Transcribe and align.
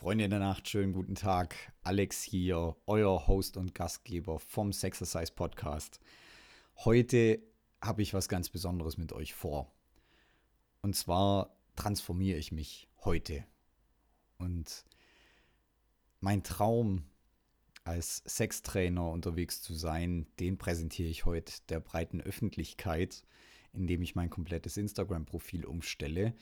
Freunde 0.00 0.24
in 0.24 0.30
der 0.30 0.40
Nacht, 0.40 0.66
schönen 0.66 0.94
guten 0.94 1.14
Tag. 1.14 1.54
Alex 1.82 2.22
hier, 2.22 2.74
euer 2.86 3.26
Host 3.26 3.58
und 3.58 3.74
Gastgeber 3.74 4.38
vom 4.38 4.72
Sexercise 4.72 5.30
Podcast. 5.30 6.00
Heute 6.86 7.42
habe 7.82 8.00
ich 8.00 8.14
was 8.14 8.30
ganz 8.30 8.48
Besonderes 8.48 8.96
mit 8.96 9.12
euch 9.12 9.34
vor. 9.34 9.70
Und 10.80 10.96
zwar 10.96 11.54
transformiere 11.76 12.38
ich 12.38 12.50
mich 12.50 12.88
heute. 13.04 13.44
Und 14.38 14.86
mein 16.20 16.42
Traum, 16.44 17.04
als 17.84 18.22
Sextrainer 18.24 19.06
unterwegs 19.10 19.60
zu 19.60 19.74
sein, 19.74 20.26
den 20.38 20.56
präsentiere 20.56 21.10
ich 21.10 21.26
heute 21.26 21.52
der 21.68 21.80
breiten 21.80 22.22
Öffentlichkeit, 22.22 23.22
indem 23.74 24.00
ich 24.00 24.14
mein 24.14 24.30
komplettes 24.30 24.78
Instagram-Profil 24.78 25.66
umstelle. 25.66 26.32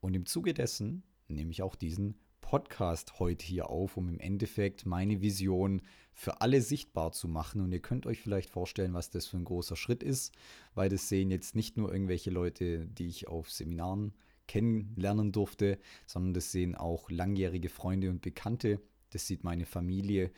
Und 0.00 0.12
im 0.12 0.26
Zuge 0.26 0.52
dessen 0.52 1.02
nehme 1.28 1.50
ich 1.50 1.62
auch 1.62 1.76
diesen 1.76 2.20
Podcast 2.46 3.18
heute 3.18 3.44
hier 3.44 3.70
auf, 3.70 3.96
um 3.96 4.08
im 4.08 4.20
Endeffekt 4.20 4.86
meine 4.86 5.20
Vision 5.20 5.82
für 6.12 6.40
alle 6.40 6.62
sichtbar 6.62 7.10
zu 7.10 7.26
machen. 7.26 7.60
Und 7.60 7.72
ihr 7.72 7.80
könnt 7.80 8.06
euch 8.06 8.20
vielleicht 8.20 8.50
vorstellen, 8.50 8.94
was 8.94 9.10
das 9.10 9.26
für 9.26 9.36
ein 9.36 9.44
großer 9.44 9.74
Schritt 9.74 10.04
ist, 10.04 10.32
weil 10.76 10.88
das 10.88 11.08
sehen 11.08 11.32
jetzt 11.32 11.56
nicht 11.56 11.76
nur 11.76 11.92
irgendwelche 11.92 12.30
Leute, 12.30 12.86
die 12.86 13.08
ich 13.08 13.26
auf 13.26 13.50
Seminaren 13.50 14.14
kennenlernen 14.46 15.32
durfte, 15.32 15.80
sondern 16.06 16.34
das 16.34 16.52
sehen 16.52 16.76
auch 16.76 17.10
langjährige 17.10 17.68
Freunde 17.68 18.10
und 18.10 18.22
Bekannte. 18.22 18.80
Das 19.10 19.26
sieht 19.26 19.42
meine 19.42 19.66
Familie. 19.66 20.30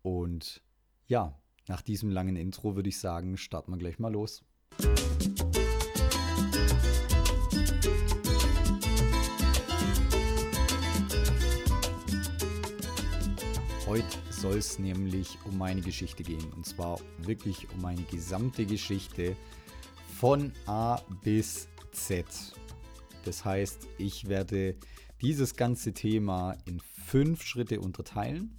Und 0.00 0.62
ja, 1.06 1.38
nach 1.68 1.82
diesem 1.82 2.08
langen 2.08 2.36
Intro 2.36 2.76
würde 2.76 2.88
ich 2.88 2.98
sagen, 2.98 3.36
starten 3.36 3.72
wir 3.72 3.78
gleich 3.78 3.98
mal 3.98 4.10
los. 4.10 4.42
Heute 13.92 14.06
soll 14.30 14.56
es 14.56 14.78
nämlich 14.78 15.36
um 15.44 15.58
meine 15.58 15.82
Geschichte 15.82 16.22
gehen. 16.22 16.50
Und 16.54 16.64
zwar 16.64 16.98
wirklich 17.18 17.70
um 17.72 17.82
meine 17.82 18.00
gesamte 18.04 18.64
Geschichte 18.64 19.36
von 20.18 20.50
A 20.64 20.96
bis 21.22 21.68
Z. 21.90 22.24
Das 23.26 23.44
heißt, 23.44 23.86
ich 23.98 24.30
werde 24.30 24.76
dieses 25.20 25.56
ganze 25.56 25.92
Thema 25.92 26.56
in 26.64 26.80
fünf 26.80 27.42
Schritte 27.42 27.80
unterteilen, 27.80 28.56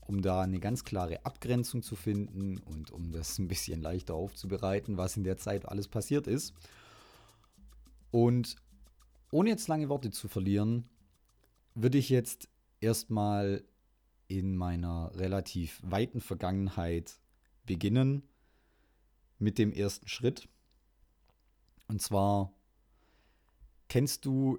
um 0.00 0.22
da 0.22 0.40
eine 0.40 0.58
ganz 0.58 0.84
klare 0.84 1.26
Abgrenzung 1.26 1.82
zu 1.82 1.94
finden 1.94 2.56
und 2.56 2.92
um 2.92 3.12
das 3.12 3.38
ein 3.38 3.46
bisschen 3.46 3.82
leichter 3.82 4.14
aufzubereiten, 4.14 4.96
was 4.96 5.18
in 5.18 5.24
der 5.24 5.36
Zeit 5.36 5.68
alles 5.68 5.86
passiert 5.86 6.28
ist. 6.28 6.54
Und 8.10 8.56
ohne 9.30 9.50
jetzt 9.50 9.68
lange 9.68 9.90
Worte 9.90 10.10
zu 10.12 10.28
verlieren, 10.28 10.88
würde 11.74 11.98
ich 11.98 12.08
jetzt 12.08 12.48
erstmal 12.80 13.62
in 14.34 14.56
meiner 14.56 15.12
relativ 15.14 15.80
weiten 15.82 16.20
Vergangenheit 16.20 17.18
beginnen 17.66 18.22
mit 19.38 19.58
dem 19.58 19.72
ersten 19.72 20.08
Schritt. 20.08 20.48
Und 21.88 22.02
zwar 22.02 22.52
kennst 23.88 24.24
du 24.24 24.58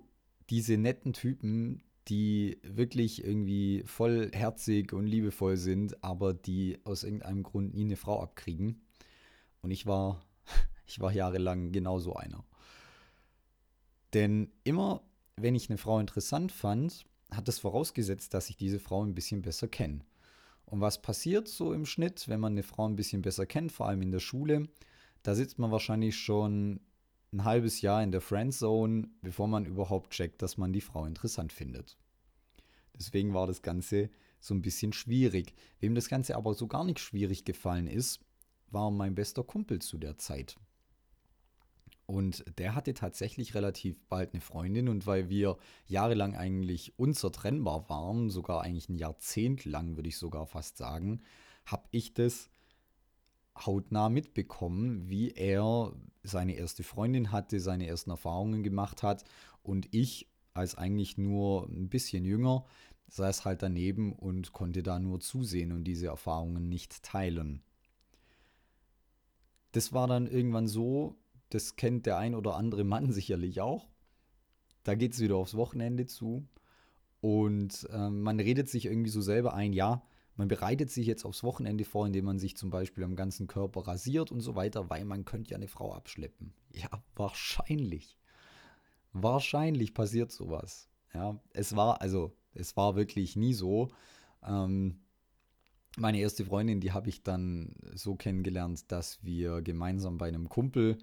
diese 0.50 0.78
netten 0.78 1.14
Typen, 1.14 1.84
die 2.08 2.60
wirklich 2.64 3.24
irgendwie 3.24 3.84
vollherzig 3.86 4.94
und 4.94 5.08
liebevoll 5.08 5.58
sind, 5.58 6.04
aber 6.04 6.34
die 6.34 6.80
aus 6.84 7.04
irgendeinem 7.04 7.44
Grund 7.44 7.74
nie 7.74 7.86
eine 7.86 7.96
Frau 7.96 8.22
abkriegen. 8.22 8.82
Und 9.62 9.72
ich 9.72 9.86
war, 9.86 10.24
ich 10.86 11.00
war 11.00 11.12
jahrelang 11.12 11.72
genauso 11.72 12.16
einer. 12.16 12.46
Denn 14.14 14.52
immer, 14.64 15.02
wenn 15.36 15.56
ich 15.56 15.70
eine 15.70 15.78
Frau 15.78 16.00
interessant 16.00 16.52
fand, 16.52 17.06
hat 17.32 17.48
es 17.50 17.60
vorausgesetzt, 17.60 18.34
dass 18.34 18.50
ich 18.50 18.58
diese 18.58 18.80
Frau 18.80 19.04
ein 19.04 19.16
bisschen 19.16 19.42
besser 19.42 19.68
kenne. 19.68 20.02
Und 20.66 20.82
was 20.82 21.02
passiert 21.02 21.48
so 21.48 21.74
im 21.74 21.86
Schnitt, 21.86 22.28
wenn 22.28 22.40
man 22.40 22.54
eine 22.54 22.64
Frau 22.64 22.88
ein 22.88 22.96
bisschen 22.96 23.22
besser 23.22 23.46
kennt, 23.46 23.72
vor 23.72 23.88
allem 23.88 24.02
in 24.02 24.12
der 24.12 24.20
Schule? 24.20 24.68
Da 25.24 25.36
sitzt 25.36 25.60
man 25.60 25.72
wahrscheinlich 25.72 26.18
schon 26.18 26.80
ein 27.32 27.44
halbes 27.44 27.82
Jahr 27.82 28.04
in 28.04 28.12
der 28.12 28.22
Friendzone, 28.22 29.08
bevor 29.22 29.48
man 29.48 29.66
überhaupt 29.66 30.12
checkt, 30.12 30.42
dass 30.42 30.58
man 30.58 30.74
die 30.74 30.82
Frau 30.82 31.06
interessant 31.06 31.52
findet. 31.52 31.98
Deswegen 32.98 33.34
war 33.34 33.46
das 33.46 33.62
Ganze 33.62 34.10
so 34.40 34.54
ein 34.54 34.62
bisschen 34.62 34.94
schwierig. 34.94 35.54
Wem 35.80 35.96
das 35.96 36.08
Ganze 36.08 36.36
aber 36.36 36.54
so 36.54 36.68
gar 36.68 36.84
nicht 36.84 37.00
schwierig 37.00 37.46
gefallen 37.46 37.88
ist, 37.88 38.20
war 38.70 38.90
mein 38.92 39.16
bester 39.16 39.44
Kumpel 39.44 39.80
zu 39.80 39.98
der 39.98 40.18
Zeit. 40.18 40.58
Und 42.08 42.46
der 42.60 42.76
hatte 42.76 42.94
tatsächlich 42.94 43.56
relativ 43.56 44.00
bald 44.10 44.34
eine 44.34 44.42
Freundin 44.42 44.90
und 44.90 45.08
weil 45.08 45.30
wir 45.30 45.58
jahrelang 45.88 46.36
eigentlich 46.36 46.98
unzertrennbar 47.00 47.90
waren, 47.90 48.30
sogar 48.30 48.62
eigentlich 48.62 48.90
ein 48.90 48.98
Jahrzehnt 48.98 49.66
lang, 49.66 49.96
würde 49.96 50.10
ich 50.10 50.18
sogar 50.18 50.46
fast 50.46 50.78
sagen, 50.78 51.22
habe 51.66 51.88
ich 51.90 52.14
das 52.14 52.50
hautnah 53.58 54.10
mitbekommen, 54.10 55.10
wie 55.10 55.32
er 55.32 55.94
seine 56.24 56.54
erste 56.54 56.84
Freundin 56.84 57.32
hatte, 57.32 57.60
seine 57.60 57.88
ersten 57.88 58.12
Erfahrungen 58.12 58.62
gemacht 58.62 59.02
hat 59.02 59.24
und 59.64 59.88
ich 59.92 60.28
als 60.54 60.76
eigentlich 60.76 61.18
nur 61.18 61.68
ein 61.68 61.90
bisschen 61.90 62.24
jünger 62.24 62.66
saß 63.08 63.46
halt 63.46 63.62
daneben 63.62 64.14
und 64.14 64.52
konnte 64.52 64.84
da 64.84 65.00
nur 65.00 65.20
zusehen 65.20 65.72
und 65.72 65.84
diese 65.84 66.08
Erfahrungen 66.08 66.70
nicht 66.70 67.04
teilen. 67.04 67.62
Das 69.72 69.94
war 69.94 70.08
dann 70.08 70.28
irgendwann 70.28 70.68
so, 70.68 71.18
das 71.56 71.78
kennt 71.78 72.06
der 72.06 72.18
ein 72.18 72.36
oder 72.36 72.56
andere 72.56 72.84
Mann 72.84 73.12
sicherlich 73.12 73.62
auch. 73.62 73.88
Da 74.84 74.94
geht 74.94 75.14
es 75.14 75.20
wieder 75.20 75.38
aufs 75.38 75.56
Wochenende 75.56 76.06
zu. 76.06 76.48
Und 77.22 77.88
äh, 77.92 78.10
man 78.10 78.40
redet 78.40 78.70
sich 78.70 78.86
irgendwie 78.86 79.10
so 79.10 79.22
selber 79.22 79.56
ein, 79.56 79.74
ja, 79.74 80.04
man 80.36 80.50
bereitet 80.50 80.92
sich 80.92 81.08
jetzt 81.08 81.26
aufs 81.26 81.44
Wochenende 81.44 81.86
vor, 81.86 82.06
indem 82.06 82.26
man 82.26 82.40
sich 82.40 82.58
zum 82.58 82.70
Beispiel 82.70 83.04
am 83.04 83.16
ganzen 83.16 83.48
Körper 83.48 83.88
rasiert 83.88 84.32
und 84.32 84.42
so 84.42 84.56
weiter, 84.56 84.90
weil 84.90 85.06
man 85.06 85.24
könnte 85.24 85.52
ja 85.52 85.58
eine 85.58 85.70
Frau 85.70 85.94
abschleppen. 85.94 86.54
Ja, 86.72 86.90
wahrscheinlich. 87.16 88.20
Wahrscheinlich 89.14 89.94
passiert 89.94 90.32
sowas. 90.32 90.90
Ja, 91.14 91.40
es 91.54 91.76
war, 91.78 92.02
also, 92.02 92.36
es 92.54 92.76
war 92.76 92.98
wirklich 92.98 93.38
nie 93.38 93.54
so. 93.54 93.88
Ähm, 94.44 95.00
meine 95.96 96.20
erste 96.20 96.44
Freundin, 96.44 96.82
die 96.82 96.92
habe 96.92 97.08
ich 97.08 97.24
dann 97.24 97.74
so 97.94 98.16
kennengelernt, 98.16 98.92
dass 98.92 99.24
wir 99.24 99.62
gemeinsam 99.62 100.18
bei 100.18 100.28
einem 100.28 100.50
Kumpel 100.50 100.98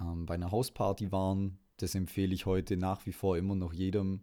ähm, 0.00 0.26
bei 0.26 0.34
einer 0.34 0.50
Hausparty 0.50 1.12
waren. 1.12 1.58
Das 1.78 1.94
empfehle 1.94 2.34
ich 2.34 2.46
heute 2.46 2.76
nach 2.76 3.06
wie 3.06 3.12
vor 3.12 3.36
immer 3.36 3.54
noch 3.54 3.72
jedem, 3.72 4.20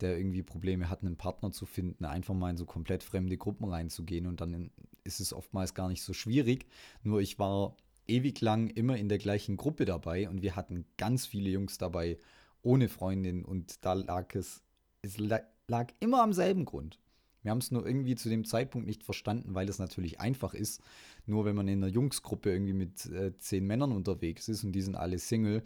der 0.00 0.18
irgendwie 0.18 0.42
Probleme 0.42 0.88
hat, 0.88 1.02
einen 1.02 1.16
Partner 1.16 1.52
zu 1.52 1.66
finden, 1.66 2.04
einfach 2.04 2.34
mal 2.34 2.50
in 2.50 2.56
so 2.56 2.64
komplett 2.64 3.02
fremde 3.02 3.36
Gruppen 3.36 3.68
reinzugehen 3.68 4.26
und 4.26 4.40
dann 4.40 4.70
ist 5.04 5.20
es 5.20 5.32
oftmals 5.32 5.74
gar 5.74 5.88
nicht 5.88 6.02
so 6.02 6.12
schwierig. 6.12 6.66
Nur 7.02 7.20
ich 7.20 7.38
war 7.38 7.76
ewig 8.08 8.40
lang 8.40 8.68
immer 8.68 8.96
in 8.96 9.08
der 9.08 9.18
gleichen 9.18 9.56
Gruppe 9.56 9.84
dabei 9.84 10.28
und 10.28 10.42
wir 10.42 10.56
hatten 10.56 10.84
ganz 10.96 11.26
viele 11.26 11.50
Jungs 11.50 11.78
dabei 11.78 12.18
ohne 12.62 12.88
Freundin 12.88 13.44
und 13.44 13.84
da 13.84 13.94
lag 13.94 14.34
es, 14.34 14.62
es 15.02 15.18
lag 15.18 15.88
immer 16.00 16.22
am 16.22 16.32
selben 16.32 16.64
Grund. 16.64 16.98
Wir 17.42 17.50
haben 17.50 17.58
es 17.58 17.70
nur 17.70 17.86
irgendwie 17.86 18.16
zu 18.16 18.28
dem 18.28 18.44
Zeitpunkt 18.44 18.86
nicht 18.86 19.02
verstanden, 19.02 19.54
weil 19.54 19.68
es 19.68 19.78
natürlich 19.78 20.20
einfach 20.20 20.54
ist. 20.54 20.82
Nur 21.26 21.44
wenn 21.44 21.56
man 21.56 21.68
in 21.68 21.82
einer 21.82 21.92
Jungsgruppe 21.92 22.50
irgendwie 22.50 22.74
mit 22.74 23.06
äh, 23.06 23.36
zehn 23.38 23.66
Männern 23.66 23.92
unterwegs 23.92 24.48
ist 24.48 24.64
und 24.64 24.72
die 24.72 24.82
sind 24.82 24.96
alle 24.96 25.18
Single 25.18 25.62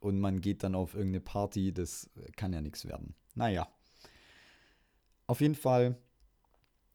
und 0.00 0.18
man 0.18 0.40
geht 0.40 0.62
dann 0.62 0.74
auf 0.74 0.94
irgendeine 0.94 1.20
Party, 1.20 1.72
das 1.72 2.10
kann 2.36 2.52
ja 2.52 2.60
nichts 2.60 2.86
werden. 2.86 3.14
Naja. 3.34 3.68
Auf 5.26 5.40
jeden 5.40 5.54
Fall 5.54 5.96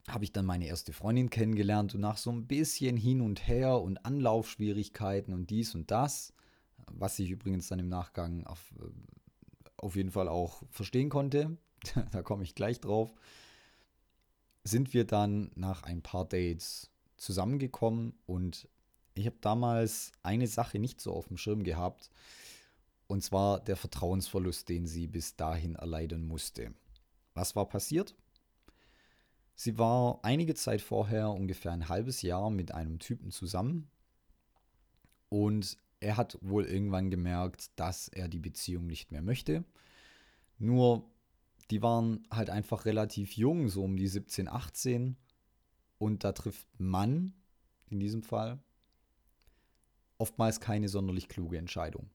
habe 0.07 0.23
ich 0.23 0.31
dann 0.31 0.45
meine 0.45 0.67
erste 0.67 0.93
Freundin 0.93 1.29
kennengelernt 1.29 1.95
und 1.95 2.01
nach 2.01 2.17
so 2.17 2.31
ein 2.31 2.47
bisschen 2.47 2.97
hin 2.97 3.21
und 3.21 3.47
her 3.47 3.81
und 3.81 4.05
Anlaufschwierigkeiten 4.05 5.33
und 5.33 5.49
dies 5.49 5.73
und 5.73 5.89
das, 5.89 6.33
was 6.91 7.17
ich 7.19 7.31
übrigens 7.31 7.67
dann 7.67 7.79
im 7.79 7.89
Nachgang 7.89 8.45
auf, 8.45 8.73
äh, 8.79 8.89
auf 9.77 9.95
jeden 9.95 10.11
Fall 10.11 10.27
auch 10.27 10.63
verstehen 10.69 11.09
konnte, 11.09 11.57
da 12.11 12.21
komme 12.21 12.43
ich 12.43 12.55
gleich 12.55 12.79
drauf, 12.79 13.13
sind 14.65 14.93
wir 14.93 15.05
dann 15.05 15.51
nach 15.55 15.83
ein 15.83 16.01
paar 16.01 16.25
Dates 16.25 16.89
zusammengekommen 17.17 18.13
und 18.25 18.67
ich 19.13 19.25
habe 19.27 19.37
damals 19.39 20.11
eine 20.23 20.47
Sache 20.47 20.79
nicht 20.79 20.99
so 20.99 21.13
auf 21.13 21.27
dem 21.27 21.37
Schirm 21.37 21.63
gehabt, 21.63 22.09
und 23.07 23.23
zwar 23.23 23.59
der 23.59 23.77
Vertrauensverlust, 23.77 24.67
den 24.67 24.87
sie 24.87 25.07
bis 25.07 25.35
dahin 25.35 25.75
erleiden 25.75 26.27
musste. 26.27 26.73
Was 27.35 27.55
war 27.55 27.69
passiert? 27.69 28.15
Sie 29.53 29.77
war 29.77 30.19
einige 30.23 30.55
Zeit 30.55 30.81
vorher, 30.81 31.29
ungefähr 31.29 31.71
ein 31.71 31.87
halbes 31.87 32.23
Jahr, 32.23 32.49
mit 32.49 32.73
einem 32.73 32.99
Typen 32.99 33.31
zusammen 33.31 33.87
und 35.29 35.77
er 35.99 36.17
hat 36.17 36.37
wohl 36.41 36.65
irgendwann 36.65 37.09
gemerkt, 37.09 37.71
dass 37.79 38.07
er 38.07 38.27
die 38.27 38.39
Beziehung 38.39 38.87
nicht 38.87 39.11
mehr 39.11 39.21
möchte. 39.21 39.63
Nur 40.57 41.09
die 41.71 41.81
waren 41.81 42.27
halt 42.31 42.49
einfach 42.49 42.85
relativ 42.85 43.33
jung, 43.37 43.69
so 43.69 43.83
um 43.83 43.97
die 43.97 44.07
17, 44.07 44.47
18. 44.47 45.17
Und 45.97 46.23
da 46.23 46.31
trifft 46.31 46.67
man 46.77 47.33
in 47.87 47.99
diesem 47.99 48.23
Fall 48.23 48.59
oftmals 50.17 50.59
keine 50.59 50.89
sonderlich 50.89 51.27
kluge 51.27 51.57
Entscheidung. 51.57 52.09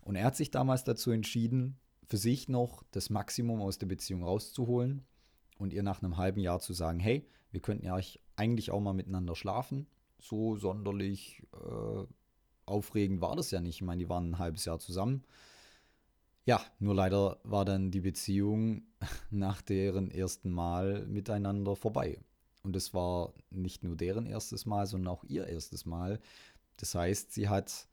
Und 0.00 0.16
er 0.16 0.24
hat 0.24 0.36
sich 0.36 0.50
damals 0.50 0.84
dazu 0.84 1.10
entschieden, 1.10 1.78
für 2.06 2.16
sich 2.16 2.48
noch 2.48 2.82
das 2.90 3.10
Maximum 3.10 3.60
aus 3.60 3.78
der 3.78 3.86
Beziehung 3.86 4.24
rauszuholen 4.24 5.06
und 5.58 5.72
ihr 5.72 5.82
nach 5.82 6.02
einem 6.02 6.16
halben 6.16 6.40
Jahr 6.40 6.58
zu 6.58 6.72
sagen, 6.72 6.98
hey, 6.98 7.28
wir 7.50 7.60
könnten 7.60 7.84
ja 7.84 7.98
eigentlich 8.36 8.70
auch 8.70 8.80
mal 8.80 8.94
miteinander 8.94 9.36
schlafen. 9.36 9.86
So 10.18 10.56
sonderlich 10.56 11.42
äh, 11.52 12.04
aufregend 12.66 13.20
war 13.20 13.36
das 13.36 13.50
ja 13.50 13.60
nicht. 13.60 13.76
Ich 13.76 13.82
meine, 13.82 14.02
die 14.02 14.08
waren 14.08 14.30
ein 14.30 14.38
halbes 14.38 14.64
Jahr 14.64 14.78
zusammen. 14.78 15.24
Ja, 16.46 16.60
nur 16.78 16.94
leider 16.94 17.38
war 17.44 17.64
dann 17.64 17.90
die 17.90 18.00
Beziehung 18.00 18.82
nach 19.30 19.62
deren 19.62 20.10
ersten 20.10 20.50
Mal 20.50 21.06
miteinander 21.06 21.76
vorbei. 21.76 22.18
Und 22.62 22.76
es 22.76 22.92
war 22.92 23.32
nicht 23.50 23.84
nur 23.84 23.96
deren 23.96 24.26
erstes 24.26 24.66
Mal, 24.66 24.86
sondern 24.86 25.08
auch 25.08 25.24
ihr 25.24 25.46
erstes 25.46 25.86
Mal. 25.86 26.20
Das 26.76 26.94
heißt, 26.94 27.32
sie 27.32 27.48
hat 27.48 27.88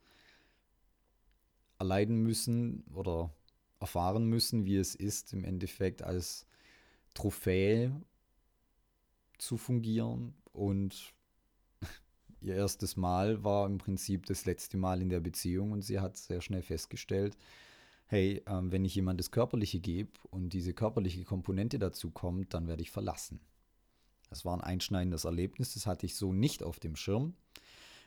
erleiden 1.78 2.22
müssen 2.22 2.84
oder 2.94 3.32
erfahren 3.80 4.26
müssen, 4.26 4.64
wie 4.64 4.76
es 4.76 4.94
ist, 4.94 5.32
im 5.32 5.44
Endeffekt 5.44 6.02
als 6.02 6.46
Trophäe 7.14 7.92
zu 9.38 9.56
fungieren. 9.56 10.34
Und 10.52 11.14
ihr 12.40 12.56
erstes 12.56 12.96
Mal 12.96 13.44
war 13.44 13.66
im 13.66 13.78
Prinzip 13.78 14.26
das 14.26 14.44
letzte 14.44 14.76
Mal 14.76 15.00
in 15.00 15.08
der 15.08 15.20
Beziehung 15.20 15.72
und 15.72 15.82
sie 15.82 16.00
hat 16.00 16.16
sehr 16.16 16.40
schnell 16.40 16.62
festgestellt, 16.62 17.36
hey, 18.08 18.42
ähm, 18.46 18.72
wenn 18.72 18.84
ich 18.84 18.94
jemand 18.94 19.20
das 19.20 19.30
Körperliche 19.30 19.80
gebe 19.80 20.10
und 20.30 20.52
diese 20.52 20.72
körperliche 20.72 21.24
Komponente 21.24 21.78
dazu 21.78 22.10
kommt, 22.10 22.54
dann 22.54 22.66
werde 22.66 22.82
ich 22.82 22.90
verlassen. 22.90 23.40
Das 24.30 24.44
war 24.44 24.54
ein 24.54 24.60
einschneidendes 24.60 25.24
Erlebnis, 25.24 25.74
das 25.74 25.86
hatte 25.86 26.06
ich 26.06 26.16
so 26.16 26.32
nicht 26.32 26.62
auf 26.62 26.80
dem 26.80 26.96
Schirm. 26.96 27.34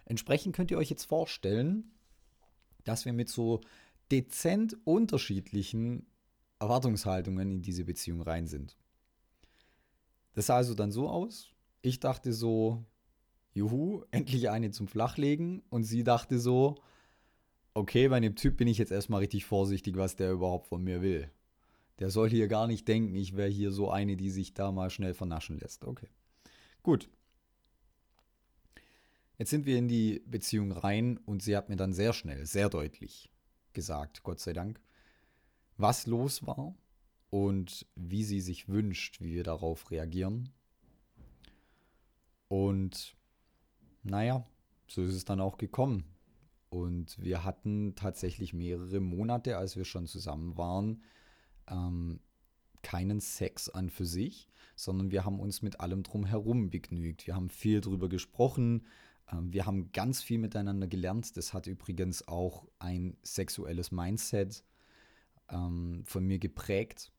Entsprechend 0.05 0.55
könnt 0.55 0.71
ihr 0.71 0.77
euch 0.77 0.89
jetzt 0.89 1.05
vorstellen, 1.05 1.91
dass 2.83 3.05
wir 3.05 3.13
mit 3.13 3.29
so 3.29 3.61
dezent 4.11 4.75
unterschiedlichen 4.83 6.05
Erwartungshaltungen 6.59 7.51
in 7.51 7.61
diese 7.61 7.85
Beziehung 7.85 8.21
rein 8.21 8.47
sind. 8.47 8.77
Das 10.33 10.47
sah 10.47 10.57
also 10.57 10.73
dann 10.73 10.91
so 10.91 11.09
aus. 11.09 11.49
Ich 11.81 11.99
dachte 11.99 12.33
so, 12.33 12.83
juhu, 13.53 14.03
endlich 14.11 14.49
eine 14.49 14.71
zum 14.71 14.87
Flachlegen. 14.87 15.61
Und 15.69 15.83
sie 15.83 16.03
dachte 16.03 16.39
so, 16.39 16.75
okay, 17.73 18.07
bei 18.07 18.19
dem 18.19 18.35
Typ 18.35 18.57
bin 18.57 18.67
ich 18.67 18.77
jetzt 18.77 18.91
erstmal 18.91 19.19
richtig 19.19 19.45
vorsichtig, 19.45 19.97
was 19.97 20.15
der 20.15 20.31
überhaupt 20.31 20.67
von 20.67 20.83
mir 20.83 21.01
will. 21.01 21.29
Der 21.99 22.09
soll 22.09 22.29
hier 22.29 22.47
gar 22.47 22.67
nicht 22.67 22.87
denken, 22.87 23.15
ich 23.15 23.35
wäre 23.35 23.49
hier 23.49 23.71
so 23.71 23.91
eine, 23.91 24.17
die 24.17 24.29
sich 24.29 24.53
da 24.53 24.71
mal 24.71 24.89
schnell 24.89 25.13
vernaschen 25.13 25.59
lässt. 25.59 25.85
Okay. 25.85 26.09
Gut. 26.83 27.09
Jetzt 29.37 29.49
sind 29.49 29.65
wir 29.65 29.77
in 29.77 29.87
die 29.87 30.21
Beziehung 30.25 30.71
rein 30.71 31.17
und 31.25 31.41
sie 31.41 31.55
hat 31.55 31.69
mir 31.69 31.75
dann 31.75 31.93
sehr 31.93 32.13
schnell, 32.13 32.45
sehr 32.45 32.69
deutlich 32.69 33.31
gesagt, 33.73 34.23
Gott 34.23 34.39
sei 34.39 34.53
Dank, 34.53 34.79
was 35.77 36.05
los 36.05 36.45
war 36.45 36.75
und 37.29 37.87
wie 37.95 38.23
sie 38.23 38.41
sich 38.41 38.67
wünscht, 38.67 39.21
wie 39.21 39.33
wir 39.33 39.43
darauf 39.43 39.89
reagieren. 39.89 40.49
Und 42.49 43.15
naja, 44.03 44.45
so 44.87 45.01
ist 45.03 45.15
es 45.15 45.25
dann 45.25 45.39
auch 45.39 45.57
gekommen. 45.57 46.03
Und 46.71 47.21
wir 47.21 47.43
hatten 47.43 47.93
tatsächlich 47.95 48.53
mehrere 48.53 48.99
Monate, 48.99 49.57
als 49.57 49.75
wir 49.75 49.85
schon 49.85 50.07
zusammen 50.07 50.57
waren, 50.57 51.03
ähm, 51.67 52.19
keinen 52.81 53.19
Sex 53.19 53.69
an 53.69 53.89
für 53.89 54.05
sich, 54.05 54.47
sondern 54.75 55.11
wir 55.11 55.25
haben 55.25 55.39
uns 55.39 55.61
mit 55.61 55.79
allem 55.79 56.01
drumherum 56.01 56.71
begnügt. 56.71 57.27
Wir 57.27 57.35
haben 57.35 57.49
viel 57.49 57.81
drüber 57.81 58.09
gesprochen, 58.09 58.87
ähm, 59.31 59.53
wir 59.53 59.65
haben 59.65 59.91
ganz 59.91 60.23
viel 60.23 60.39
miteinander 60.39 60.87
gelernt. 60.87 61.37
Das 61.37 61.53
hat 61.53 61.67
übrigens 61.67 62.27
auch 62.27 62.65
ein 62.79 63.17
sexuelles 63.21 63.91
Mindset 63.91 64.63
ähm, 65.49 66.03
von 66.05 66.25
mir 66.25 66.39
geprägt 66.39 67.11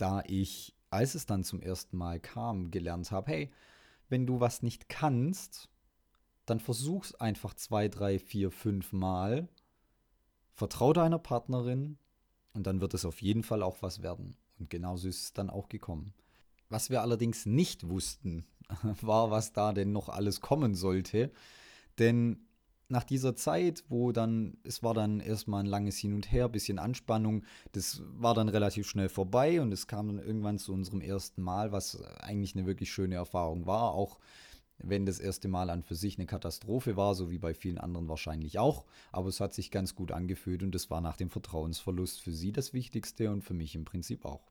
da 0.00 0.22
ich, 0.26 0.74
als 0.88 1.14
es 1.14 1.26
dann 1.26 1.44
zum 1.44 1.60
ersten 1.60 1.96
Mal 1.96 2.20
kam, 2.20 2.70
gelernt 2.70 3.10
habe, 3.10 3.30
hey, 3.30 3.50
wenn 4.08 4.26
du 4.26 4.40
was 4.40 4.62
nicht 4.62 4.88
kannst, 4.88 5.68
dann 6.50 6.60
versuch's 6.60 7.14
einfach 7.14 7.54
zwei, 7.54 7.88
drei, 7.88 8.18
vier, 8.18 8.50
fünf 8.50 8.92
Mal. 8.92 9.48
Vertrau 10.52 10.92
deiner 10.92 11.18
Partnerin 11.18 11.96
und 12.52 12.66
dann 12.66 12.80
wird 12.80 12.92
es 12.94 13.04
auf 13.04 13.22
jeden 13.22 13.42
Fall 13.42 13.62
auch 13.62 13.82
was 13.82 14.02
werden. 14.02 14.36
Und 14.58 14.68
genauso 14.68 15.08
ist 15.08 15.22
es 15.22 15.32
dann 15.32 15.48
auch 15.48 15.68
gekommen. 15.68 16.12
Was 16.68 16.90
wir 16.90 17.00
allerdings 17.00 17.46
nicht 17.46 17.88
wussten, 17.88 18.44
war, 19.00 19.30
was 19.30 19.52
da 19.52 19.72
denn 19.72 19.92
noch 19.92 20.08
alles 20.08 20.40
kommen 20.40 20.74
sollte. 20.74 21.30
Denn 21.98 22.46
nach 22.88 23.04
dieser 23.04 23.36
Zeit, 23.36 23.84
wo 23.88 24.10
dann, 24.10 24.58
es 24.64 24.82
war 24.82 24.94
dann 24.94 25.20
erstmal 25.20 25.62
ein 25.62 25.66
langes 25.66 25.96
Hin 25.98 26.12
und 26.12 26.32
Her, 26.32 26.48
bisschen 26.48 26.78
Anspannung, 26.78 27.44
das 27.72 28.02
war 28.04 28.34
dann 28.34 28.48
relativ 28.48 28.88
schnell 28.88 29.08
vorbei 29.08 29.60
und 29.60 29.72
es 29.72 29.86
kam 29.86 30.08
dann 30.08 30.18
irgendwann 30.18 30.58
zu 30.58 30.72
unserem 30.72 31.00
ersten 31.00 31.42
Mal, 31.42 31.70
was 31.70 32.02
eigentlich 32.18 32.56
eine 32.56 32.66
wirklich 32.66 32.90
schöne 32.90 33.14
Erfahrung 33.14 33.66
war, 33.66 33.92
auch 33.92 34.18
wenn 34.82 35.06
das 35.06 35.18
erste 35.18 35.48
Mal 35.48 35.70
an 35.70 35.82
für 35.82 35.94
sich 35.94 36.18
eine 36.18 36.26
Katastrophe 36.26 36.96
war, 36.96 37.14
so 37.14 37.30
wie 37.30 37.38
bei 37.38 37.54
vielen 37.54 37.78
anderen 37.78 38.08
wahrscheinlich 38.08 38.58
auch, 38.58 38.86
aber 39.12 39.28
es 39.28 39.40
hat 39.40 39.54
sich 39.54 39.70
ganz 39.70 39.94
gut 39.94 40.12
angefühlt 40.12 40.62
und 40.62 40.74
das 40.74 40.90
war 40.90 41.00
nach 41.00 41.16
dem 41.16 41.30
Vertrauensverlust 41.30 42.20
für 42.20 42.32
sie 42.32 42.52
das 42.52 42.72
Wichtigste 42.72 43.30
und 43.30 43.42
für 43.42 43.54
mich 43.54 43.74
im 43.74 43.84
Prinzip 43.84 44.24
auch. 44.24 44.50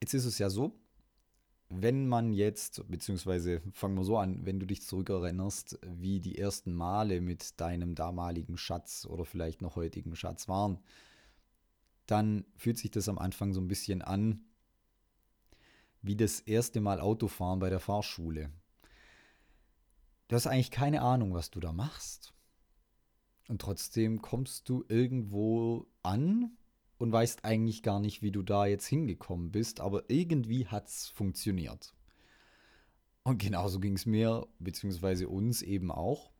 Jetzt 0.00 0.14
ist 0.14 0.26
es 0.26 0.38
ja 0.38 0.50
so, 0.50 0.72
wenn 1.70 2.08
man 2.08 2.32
jetzt, 2.32 2.88
beziehungsweise 2.88 3.60
fangen 3.72 3.96
wir 3.96 4.04
so 4.04 4.16
an, 4.16 4.46
wenn 4.46 4.58
du 4.58 4.66
dich 4.66 4.82
zurückerinnerst, 4.82 5.78
wie 5.86 6.20
die 6.20 6.38
ersten 6.38 6.72
Male 6.72 7.20
mit 7.20 7.60
deinem 7.60 7.94
damaligen 7.94 8.56
Schatz 8.56 9.06
oder 9.06 9.24
vielleicht 9.24 9.60
noch 9.60 9.76
heutigen 9.76 10.16
Schatz 10.16 10.48
waren, 10.48 10.78
dann 12.06 12.46
fühlt 12.56 12.78
sich 12.78 12.90
das 12.90 13.08
am 13.08 13.18
Anfang 13.18 13.52
so 13.52 13.60
ein 13.60 13.68
bisschen 13.68 14.00
an 14.00 14.40
wie 16.02 16.16
das 16.16 16.40
erste 16.40 16.80
Mal 16.80 17.00
Autofahren 17.00 17.58
bei 17.58 17.70
der 17.70 17.80
Fahrschule. 17.80 18.50
Du 20.28 20.36
hast 20.36 20.46
eigentlich 20.46 20.70
keine 20.70 21.02
Ahnung, 21.02 21.34
was 21.34 21.50
du 21.50 21.60
da 21.60 21.72
machst. 21.72 22.34
Und 23.48 23.62
trotzdem 23.62 24.20
kommst 24.20 24.68
du 24.68 24.84
irgendwo 24.88 25.86
an 26.02 26.50
und 26.98 27.12
weißt 27.12 27.44
eigentlich 27.44 27.82
gar 27.82 27.98
nicht, 27.98 28.20
wie 28.20 28.30
du 28.30 28.42
da 28.42 28.66
jetzt 28.66 28.86
hingekommen 28.86 29.50
bist, 29.50 29.80
aber 29.80 30.04
irgendwie 30.08 30.66
hat 30.66 30.88
es 30.88 31.08
funktioniert. 31.08 31.94
Und 33.22 33.38
genauso 33.38 33.80
ging 33.80 33.94
es 33.94 34.06
mir, 34.06 34.46
beziehungsweise 34.58 35.28
uns 35.28 35.62
eben 35.62 35.90
auch. 35.90 36.30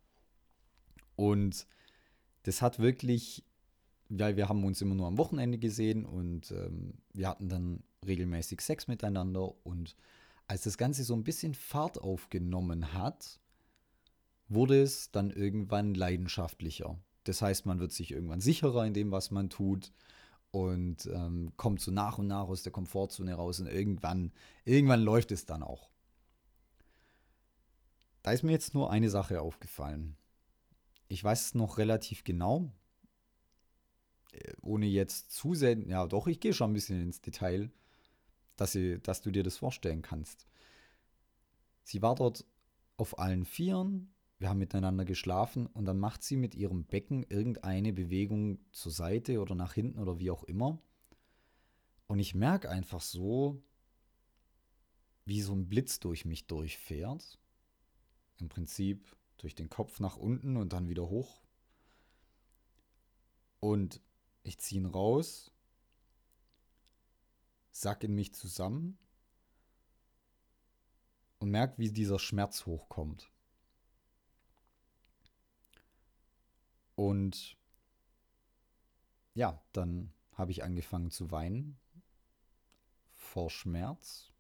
Und 1.17 1.67
das 2.43 2.61
hat 2.63 2.79
wirklich, 2.79 3.45
weil 4.09 4.37
wir 4.37 4.49
haben 4.49 4.65
uns 4.65 4.81
immer 4.81 4.95
nur 4.95 5.07
am 5.07 5.19
Wochenende 5.19 5.59
gesehen 5.59 6.05
und 6.05 6.51
ähm, 6.51 6.95
wir 7.13 7.29
hatten 7.29 7.49
dann 7.49 7.83
regelmäßig 8.07 8.61
Sex 8.61 8.89
miteinander. 8.89 9.55
Und 9.65 9.97
als 10.47 10.63
das 10.63 10.79
Ganze 10.79 11.05
so 11.05 11.15
ein 11.15 11.25
bisschen 11.25 11.55
Fahrt 11.55 12.01
aufgenommen 12.01 12.93
hat, 12.93 13.41
wurde 14.49 14.83
es 14.83 15.11
dann 15.11 15.31
irgendwann 15.31 15.95
leidenschaftlicher. 15.95 16.99
Das 17.25 17.43
heißt, 17.43 17.67
man 17.67 17.79
wird 17.79 17.93
sich 17.93 18.11
irgendwann 18.11 18.41
sicherer 18.41 18.87
in 18.87 18.95
dem, 18.95 19.11
was 19.11 19.31
man 19.31 19.51
tut 19.51 19.93
und 20.51 21.07
ähm, 21.13 21.53
kommt 21.57 21.81
so 21.81 21.91
nach 21.91 22.19
und 22.19 22.27
nach 22.27 22.49
aus 22.49 22.63
der 22.63 22.73
Komfortzone 22.73 23.35
raus 23.35 23.61
und 23.61 23.67
irgendwann, 23.67 24.33
irgendwann 24.65 25.03
läuft 25.03 25.31
es 25.33 25.45
dann 25.45 25.63
auch. 25.63 25.91
Da 28.23 28.33
ist 28.33 28.43
mir 28.43 28.53
jetzt 28.53 28.75
nur 28.75 28.91
eine 28.91 29.11
Sache 29.11 29.43
aufgefallen. 29.43 30.17
Ich 31.09 31.23
weiß 31.23 31.47
es 31.47 31.55
noch 31.55 31.79
relativ 31.79 32.25
genau, 32.25 32.73
äh, 34.33 34.53
ohne 34.63 34.87
jetzt 34.87 35.31
zu 35.31 35.55
sehr, 35.55 35.79
ja 35.79 36.07
doch, 36.07 36.27
ich 36.27 36.41
gehe 36.41 36.55
schon 36.55 36.71
ein 36.71 36.75
bisschen 36.75 37.03
ins 37.03 37.21
Detail, 37.21 37.71
dass, 38.59 38.73
sie, 38.73 39.01
dass 39.01 39.23
du 39.23 39.31
dir 39.31 39.43
das 39.43 39.57
vorstellen 39.57 40.03
kannst. 40.03 40.47
Sie 41.85 42.03
war 42.03 42.15
dort 42.15 42.45
auf 42.97 43.19
allen 43.19 43.45
Vieren, 43.45 44.13
wir 44.39 44.49
haben 44.49 44.59
miteinander 44.59 45.05
geschlafen 45.05 45.67
und 45.67 45.85
dann 45.85 45.99
macht 45.99 46.23
sie 46.23 46.37
mit 46.37 46.55
ihrem 46.55 46.85
Becken 46.85 47.25
irgendeine 47.25 47.93
Bewegung 47.93 48.59
zur 48.73 48.93
Seite 48.93 49.41
oder 49.41 49.55
nach 49.55 49.73
hinten 49.73 49.99
oder 49.99 50.19
wie 50.19 50.31
auch 50.31 50.45
immer. 50.45 50.81
Und 52.07 52.21
ich 52.21 52.35
merke 52.35 52.71
einfach 52.71 53.01
so, 53.01 53.63
wie 55.25 55.41
so 55.43 55.55
ein 55.55 55.69
Blitz 55.69 55.99
durch 55.99 56.25
mich 56.25 56.47
durchfährt. 56.47 57.39
Im 58.39 58.49
Prinzip 58.49 59.17
durch 59.39 59.55
den 59.55 59.69
Kopf 59.69 59.99
nach 59.99 60.17
unten 60.17 60.57
und 60.57 60.73
dann 60.73 60.89
wieder 60.89 61.09
hoch. 61.09 61.43
Und 63.61 64.01
ich 64.45 64.59
ziehe 64.59 64.81
ihn 64.81 64.87
raus, 64.87 65.53
sack 67.81 68.03
in 68.05 68.15
mich 68.15 68.35
zusammen 68.35 68.99
und 71.39 71.51
merke, 71.51 71.79
wie 71.79 71.93
dieser 71.93 72.19
Schmerz 72.19 72.67
hochkommt. 72.67 73.31
Und 76.97 77.57
ja, 79.35 79.63
dann 79.73 80.13
habe 80.33 80.51
ich 80.51 80.65
angefangen 80.65 81.13
zu 81.13 81.31
weinen 81.31 81.79
vor 83.13 83.51
Schmerz, 83.51 84.33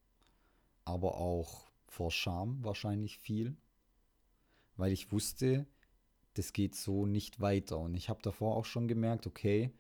aber 0.85 1.18
auch 1.18 1.71
vor 1.87 2.11
Scham 2.11 2.64
wahrscheinlich 2.64 3.18
viel, 3.18 3.57
weil 4.76 4.90
ich 4.90 5.12
wusste, 5.12 5.66
das 6.35 6.52
geht 6.52 6.75
so 6.75 7.07
nicht 7.07 7.40
weiter. 7.40 7.78
Und 7.78 7.95
ich 7.95 8.09
habe 8.09 8.23
davor 8.23 8.57
auch 8.57 8.64
schon 8.64 8.88
gemerkt, 8.88 9.28
okay, 9.28 9.73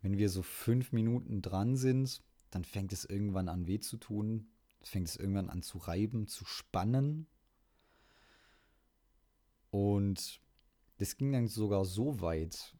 wenn 0.00 0.18
wir 0.18 0.28
so 0.28 0.42
fünf 0.42 0.92
Minuten 0.92 1.42
dran 1.42 1.76
sind, 1.76 2.22
dann 2.50 2.64
fängt 2.64 2.92
es 2.92 3.04
irgendwann 3.04 3.48
an 3.48 3.66
weh 3.66 3.80
zu 3.80 3.96
tun. 3.96 4.48
Fängt 4.82 5.08
es 5.08 5.16
irgendwann 5.16 5.50
an 5.50 5.62
zu 5.62 5.78
reiben, 5.78 6.28
zu 6.28 6.44
spannen. 6.44 7.26
Und 9.70 10.40
das 10.98 11.16
ging 11.16 11.32
dann 11.32 11.48
sogar 11.48 11.84
so 11.84 12.20
weit, 12.20 12.76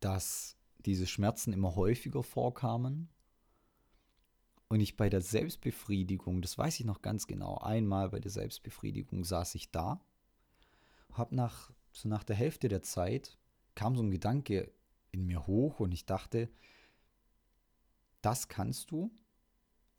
dass 0.00 0.56
diese 0.84 1.06
Schmerzen 1.06 1.52
immer 1.52 1.76
häufiger 1.76 2.22
vorkamen 2.22 3.08
und 4.68 4.80
ich 4.80 4.96
bei 4.96 5.08
der 5.08 5.20
Selbstbefriedigung, 5.20 6.42
das 6.42 6.58
weiß 6.58 6.80
ich 6.80 6.84
noch 6.84 7.00
ganz 7.00 7.26
genau, 7.26 7.58
einmal 7.58 8.10
bei 8.10 8.20
der 8.20 8.30
Selbstbefriedigung 8.30 9.24
saß 9.24 9.54
ich 9.54 9.70
da, 9.70 10.00
habe 11.12 11.34
nach 11.34 11.72
so 11.92 12.08
nach 12.08 12.24
der 12.24 12.34
Hälfte 12.34 12.68
der 12.68 12.82
Zeit 12.82 13.38
kam 13.76 13.94
so 13.94 14.02
ein 14.02 14.10
Gedanke 14.10 14.72
in 15.14 15.24
mir 15.24 15.46
hoch 15.46 15.80
und 15.80 15.92
ich 15.92 16.04
dachte, 16.04 16.50
das 18.20 18.48
kannst 18.48 18.90
du, 18.90 19.10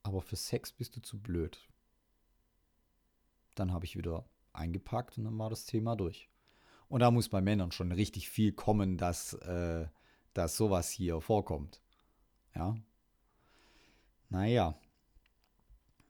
aber 0.04 0.22
für 0.22 0.36
Sex 0.36 0.72
bist 0.72 0.96
du 0.96 1.02
zu 1.02 1.20
blöd. 1.20 1.68
Dann 3.56 3.72
habe 3.72 3.86
ich 3.86 3.98
wieder 3.98 4.26
eingepackt 4.54 5.18
und 5.18 5.24
dann 5.24 5.40
war 5.40 5.50
das 5.50 5.66
Thema 5.66 5.96
durch. 5.96 6.30
Und 6.88 7.00
da 7.00 7.10
muss 7.10 7.30
bei 7.30 7.42
Männern 7.42 7.72
schon 7.72 7.92
richtig 7.92 8.30
viel 8.30 8.52
kommen, 8.52 8.98
dass, 8.98 9.34
äh, 9.34 9.88
dass 10.34 10.58
sowas 10.58 10.92
hier 10.92 11.22
vorkommt. 11.22 11.82
Ja. 12.54 12.76
Naja. 14.30 14.76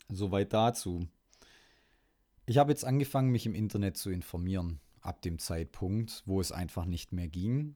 Soweit 0.09 0.51
dazu. 0.51 1.07
Ich 2.45 2.57
habe 2.57 2.71
jetzt 2.71 2.85
angefangen, 2.85 3.31
mich 3.31 3.45
im 3.45 3.55
Internet 3.55 3.97
zu 3.97 4.09
informieren, 4.09 4.79
ab 5.01 5.21
dem 5.21 5.39
Zeitpunkt, 5.39 6.23
wo 6.25 6.41
es 6.41 6.51
einfach 6.51 6.85
nicht 6.85 7.11
mehr 7.11 7.27
ging, 7.27 7.75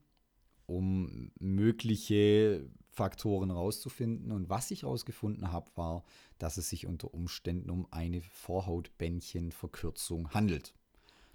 um 0.70 1.32
mögliche 1.40 2.70
Faktoren 2.92 3.52
rauszufinden. 3.52 4.32
Und 4.32 4.50
was 4.50 4.72
ich 4.72 4.84
herausgefunden 4.84 5.52
habe, 5.52 5.70
war, 5.76 6.04
dass 6.38 6.58
es 6.58 6.70
sich 6.70 6.86
unter 6.86 7.14
Umständen 7.14 7.70
um 7.70 7.88
eine 7.92 8.22
Vorhautbändchenverkürzung 8.22 10.32
handelt. 10.32 10.74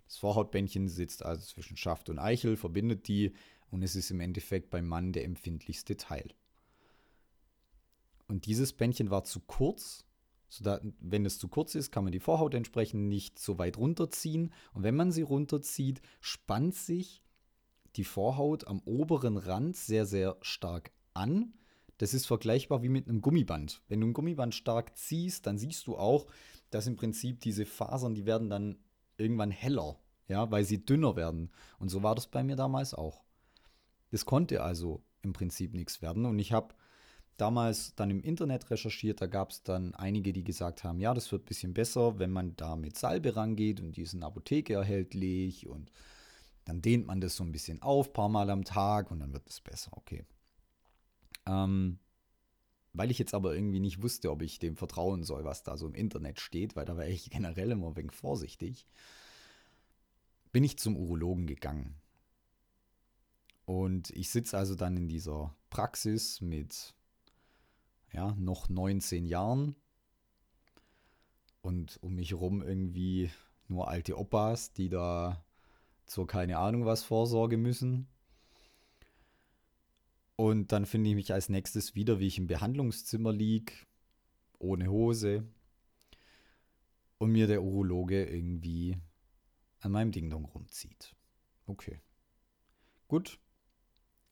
Das 0.06 0.18
Vorhautbändchen 0.18 0.88
sitzt 0.88 1.24
also 1.24 1.46
zwischen 1.46 1.76
Schaft 1.76 2.10
und 2.10 2.18
Eichel, 2.18 2.56
verbindet 2.56 3.08
die 3.08 3.32
und 3.70 3.82
es 3.82 3.96
ist 3.96 4.10
im 4.10 4.20
Endeffekt 4.20 4.70
beim 4.70 4.86
Mann 4.86 5.12
der 5.12 5.24
empfindlichste 5.24 5.96
Teil. 5.96 6.28
Und 8.28 8.46
dieses 8.46 8.72
Bändchen 8.72 9.10
war 9.10 9.24
zu 9.24 9.40
kurz. 9.40 10.04
Sodass, 10.48 10.82
wenn 11.00 11.26
es 11.26 11.38
zu 11.38 11.48
kurz 11.48 11.74
ist, 11.74 11.90
kann 11.90 12.04
man 12.04 12.12
die 12.12 12.20
Vorhaut 12.20 12.54
entsprechend 12.54 13.08
nicht 13.08 13.40
so 13.40 13.58
weit 13.58 13.76
runterziehen. 13.76 14.52
Und 14.72 14.84
wenn 14.84 14.94
man 14.94 15.10
sie 15.10 15.22
runterzieht, 15.22 16.00
spannt 16.20 16.74
sich 16.74 17.23
die 17.96 18.04
Vorhaut 18.04 18.66
am 18.66 18.80
oberen 18.84 19.36
Rand 19.36 19.76
sehr, 19.76 20.06
sehr 20.06 20.36
stark 20.40 20.92
an. 21.12 21.54
Das 21.98 22.14
ist 22.14 22.26
vergleichbar 22.26 22.82
wie 22.82 22.88
mit 22.88 23.08
einem 23.08 23.20
Gummiband. 23.20 23.82
Wenn 23.88 24.00
du 24.00 24.08
ein 24.08 24.12
Gummiband 24.12 24.54
stark 24.54 24.96
ziehst, 24.96 25.46
dann 25.46 25.58
siehst 25.58 25.86
du 25.86 25.96
auch, 25.96 26.26
dass 26.70 26.86
im 26.86 26.96
Prinzip 26.96 27.40
diese 27.40 27.66
Fasern, 27.66 28.14
die 28.14 28.26
werden 28.26 28.50
dann 28.50 28.78
irgendwann 29.16 29.52
heller, 29.52 29.96
ja, 30.26 30.50
weil 30.50 30.64
sie 30.64 30.84
dünner 30.84 31.14
werden. 31.14 31.50
Und 31.78 31.88
so 31.88 32.02
war 32.02 32.14
das 32.14 32.26
bei 32.26 32.42
mir 32.42 32.56
damals 32.56 32.94
auch. 32.94 33.22
Das 34.10 34.26
konnte 34.26 34.62
also 34.62 35.02
im 35.22 35.32
Prinzip 35.32 35.74
nichts 35.74 36.02
werden. 36.02 36.24
Und 36.24 36.38
ich 36.38 36.52
habe 36.52 36.74
damals 37.36 37.94
dann 37.94 38.10
im 38.10 38.22
Internet 38.22 38.70
recherchiert, 38.70 39.20
da 39.20 39.26
gab 39.26 39.50
es 39.50 39.62
dann 39.62 39.94
einige, 39.94 40.32
die 40.32 40.44
gesagt 40.44 40.84
haben, 40.84 41.00
ja, 41.00 41.14
das 41.14 41.30
wird 41.32 41.42
ein 41.42 41.46
bisschen 41.46 41.74
besser, 41.74 42.18
wenn 42.18 42.30
man 42.30 42.56
da 42.56 42.76
mit 42.76 42.96
Salbe 42.96 43.36
rangeht 43.36 43.80
und 43.80 43.96
die 43.96 44.02
ist 44.02 44.14
in 44.14 44.20
der 44.20 44.28
Apotheke 44.28 44.74
erhältlich 44.74 45.66
und 45.66 45.90
dann 46.64 46.80
dehnt 46.80 47.06
man 47.06 47.20
das 47.20 47.36
so 47.36 47.44
ein 47.44 47.52
bisschen 47.52 47.82
auf, 47.82 48.12
paar 48.12 48.28
Mal 48.28 48.50
am 48.50 48.64
Tag 48.64 49.10
und 49.10 49.20
dann 49.20 49.32
wird 49.32 49.48
es 49.48 49.60
besser, 49.60 49.90
okay. 49.96 50.24
Ähm, 51.46 51.98
weil 52.92 53.10
ich 53.10 53.18
jetzt 53.18 53.34
aber 53.34 53.54
irgendwie 53.54 53.80
nicht 53.80 54.02
wusste, 54.02 54.30
ob 54.30 54.40
ich 54.40 54.58
dem 54.58 54.76
vertrauen 54.76 55.24
soll, 55.24 55.44
was 55.44 55.62
da 55.62 55.76
so 55.76 55.86
im 55.86 55.94
Internet 55.94 56.40
steht, 56.40 56.76
weil 56.76 56.86
da 56.86 56.96
war 56.96 57.06
ich 57.06 57.30
generell 57.30 57.72
immer 57.72 57.88
ein 57.88 57.96
wenig 57.96 58.12
vorsichtig, 58.12 58.86
bin 60.52 60.64
ich 60.64 60.78
zum 60.78 60.96
Urologen 60.96 61.46
gegangen. 61.46 61.96
Und 63.66 64.10
ich 64.10 64.30
sitze 64.30 64.56
also 64.58 64.74
dann 64.74 64.96
in 64.96 65.08
dieser 65.08 65.54
Praxis 65.70 66.40
mit 66.40 66.94
ja, 68.12 68.34
noch 68.38 68.68
19 68.68 69.26
Jahren 69.26 69.74
und 71.62 71.98
um 72.02 72.14
mich 72.14 72.30
herum 72.30 72.62
irgendwie 72.62 73.30
nur 73.68 73.88
alte 73.88 74.18
Opas, 74.18 74.72
die 74.72 74.88
da 74.88 75.42
zur 76.06 76.26
keine 76.26 76.58
Ahnung 76.58 76.84
was 76.84 77.02
Vorsorge 77.02 77.56
müssen. 77.56 78.08
Und 80.36 80.72
dann 80.72 80.86
finde 80.86 81.10
ich 81.10 81.16
mich 81.16 81.32
als 81.32 81.48
nächstes 81.48 81.94
wieder, 81.94 82.18
wie 82.18 82.26
ich 82.26 82.38
im 82.38 82.46
Behandlungszimmer 82.46 83.32
liege, 83.32 83.72
ohne 84.58 84.88
Hose. 84.88 85.46
Und 87.18 87.30
mir 87.30 87.46
der 87.46 87.62
Urologe 87.62 88.24
irgendwie 88.24 88.96
an 89.80 89.92
meinem 89.92 90.10
Ding-Dong 90.10 90.44
rumzieht. 90.44 91.14
Okay. 91.66 92.00
Gut. 93.06 93.38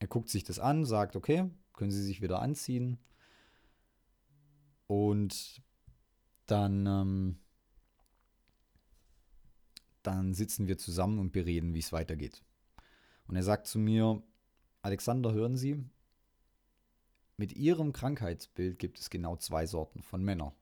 Er 0.00 0.08
guckt 0.08 0.28
sich 0.28 0.42
das 0.42 0.58
an, 0.58 0.84
sagt, 0.84 1.14
okay, 1.14 1.48
können 1.72 1.92
Sie 1.92 2.02
sich 2.02 2.20
wieder 2.20 2.42
anziehen. 2.42 2.98
Und 4.88 5.62
dann, 6.46 6.86
ähm, 6.86 7.38
dann 10.02 10.34
sitzen 10.34 10.66
wir 10.66 10.78
zusammen 10.78 11.18
und 11.18 11.32
bereden, 11.32 11.74
wie 11.74 11.80
es 11.80 11.92
weitergeht. 11.92 12.42
Und 13.26 13.36
er 13.36 13.42
sagt 13.42 13.66
zu 13.66 13.78
mir, 13.78 14.22
Alexander, 14.82 15.32
hören 15.32 15.56
Sie, 15.56 15.84
mit 17.36 17.52
Ihrem 17.52 17.92
Krankheitsbild 17.92 18.78
gibt 18.78 18.98
es 18.98 19.10
genau 19.10 19.36
zwei 19.36 19.66
Sorten 19.66 20.02
von 20.02 20.22
Männern. 20.22 20.52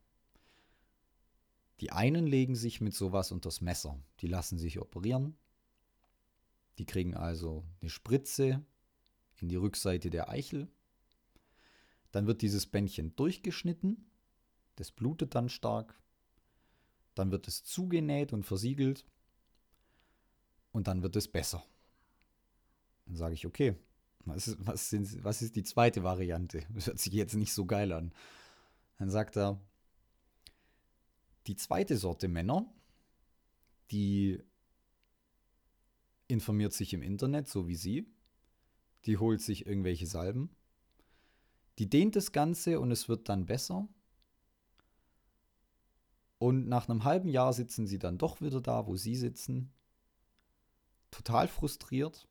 Die 1.81 1.91
einen 1.93 2.27
legen 2.27 2.55
sich 2.55 2.81
mit 2.81 2.95
sowas 2.95 3.33
unters 3.33 3.61
Messer, 3.61 3.99
die 4.21 4.27
lassen 4.27 4.59
sich 4.59 4.79
operieren, 4.79 5.37
die 6.79 6.85
kriegen 6.85 7.15
also 7.15 7.65
eine 7.81 7.91
Spritze 7.91 8.65
in 9.37 9.49
die 9.49 9.57
Rückseite 9.57 10.11
der 10.11 10.29
Eichel, 10.29 10.69
dann 12.13 12.27
wird 12.27 12.43
dieses 12.43 12.67
Bändchen 12.67 13.17
durchgeschnitten 13.17 14.11
das 14.81 14.93
blutet 14.93 15.35
dann 15.35 15.51
stark. 15.51 16.01
Dann 17.15 17.31
wird 17.31 17.49
es 17.49 17.63
zugenäht 17.63 18.33
und 18.33 18.45
versiegelt. 18.45 19.05
Und 20.73 20.87
dann 20.87 21.03
wird 21.03 21.17
es 21.17 21.29
besser. 21.29 21.63
Dann 23.07 23.17
sage 23.17 23.35
ich, 23.35 23.47
okay, 23.47 23.75
was 24.25 24.49
ist, 24.49 24.67
was, 24.67 24.91
sind, 24.91 25.25
was 25.25 25.43
ist 25.43 25.57
die 25.57 25.65
zweite 25.65 26.03
Variante? 26.03 26.63
Das 26.75 26.87
hört 26.87 26.99
sich 26.99 27.13
jetzt 27.13 27.35
nicht 27.35 27.53
so 27.53 27.67
geil 27.67 27.93
an. 27.93 28.13
Dann 28.99 29.11
sagt 29.11 29.37
er, 29.37 29.61
die 31.47 31.57
zweite 31.57 31.97
Sorte 31.97 32.29
Männer, 32.29 32.73
die 33.91 34.41
informiert 36.29 36.73
sich 36.73 36.93
im 36.93 37.03
Internet, 37.03 37.49
so 37.49 37.67
wie 37.67 37.77
sie. 37.77 38.07
Die 39.07 39.17
holt 39.17 39.41
sich 39.41 39.67
irgendwelche 39.67 40.07
Salben. 40.07 40.51
Die 41.79 41.89
dehnt 41.89 42.15
das 42.15 42.33
Ganze 42.33 42.79
und 42.79 42.91
es 42.91 43.09
wird 43.09 43.29
dann 43.29 43.47
besser. 43.47 43.89
Und 46.39 46.69
nach 46.69 46.89
einem 46.89 47.05
halben 47.05 47.29
Jahr 47.29 47.53
sitzen 47.53 47.87
sie 47.87 47.99
dann 47.99 48.19
doch 48.19 48.41
wieder 48.41 48.61
da, 48.61 48.87
wo 48.87 48.97
sie 48.97 49.17
sitzen, 49.17 49.73
total 51.11 51.49
frustriert 51.49 52.29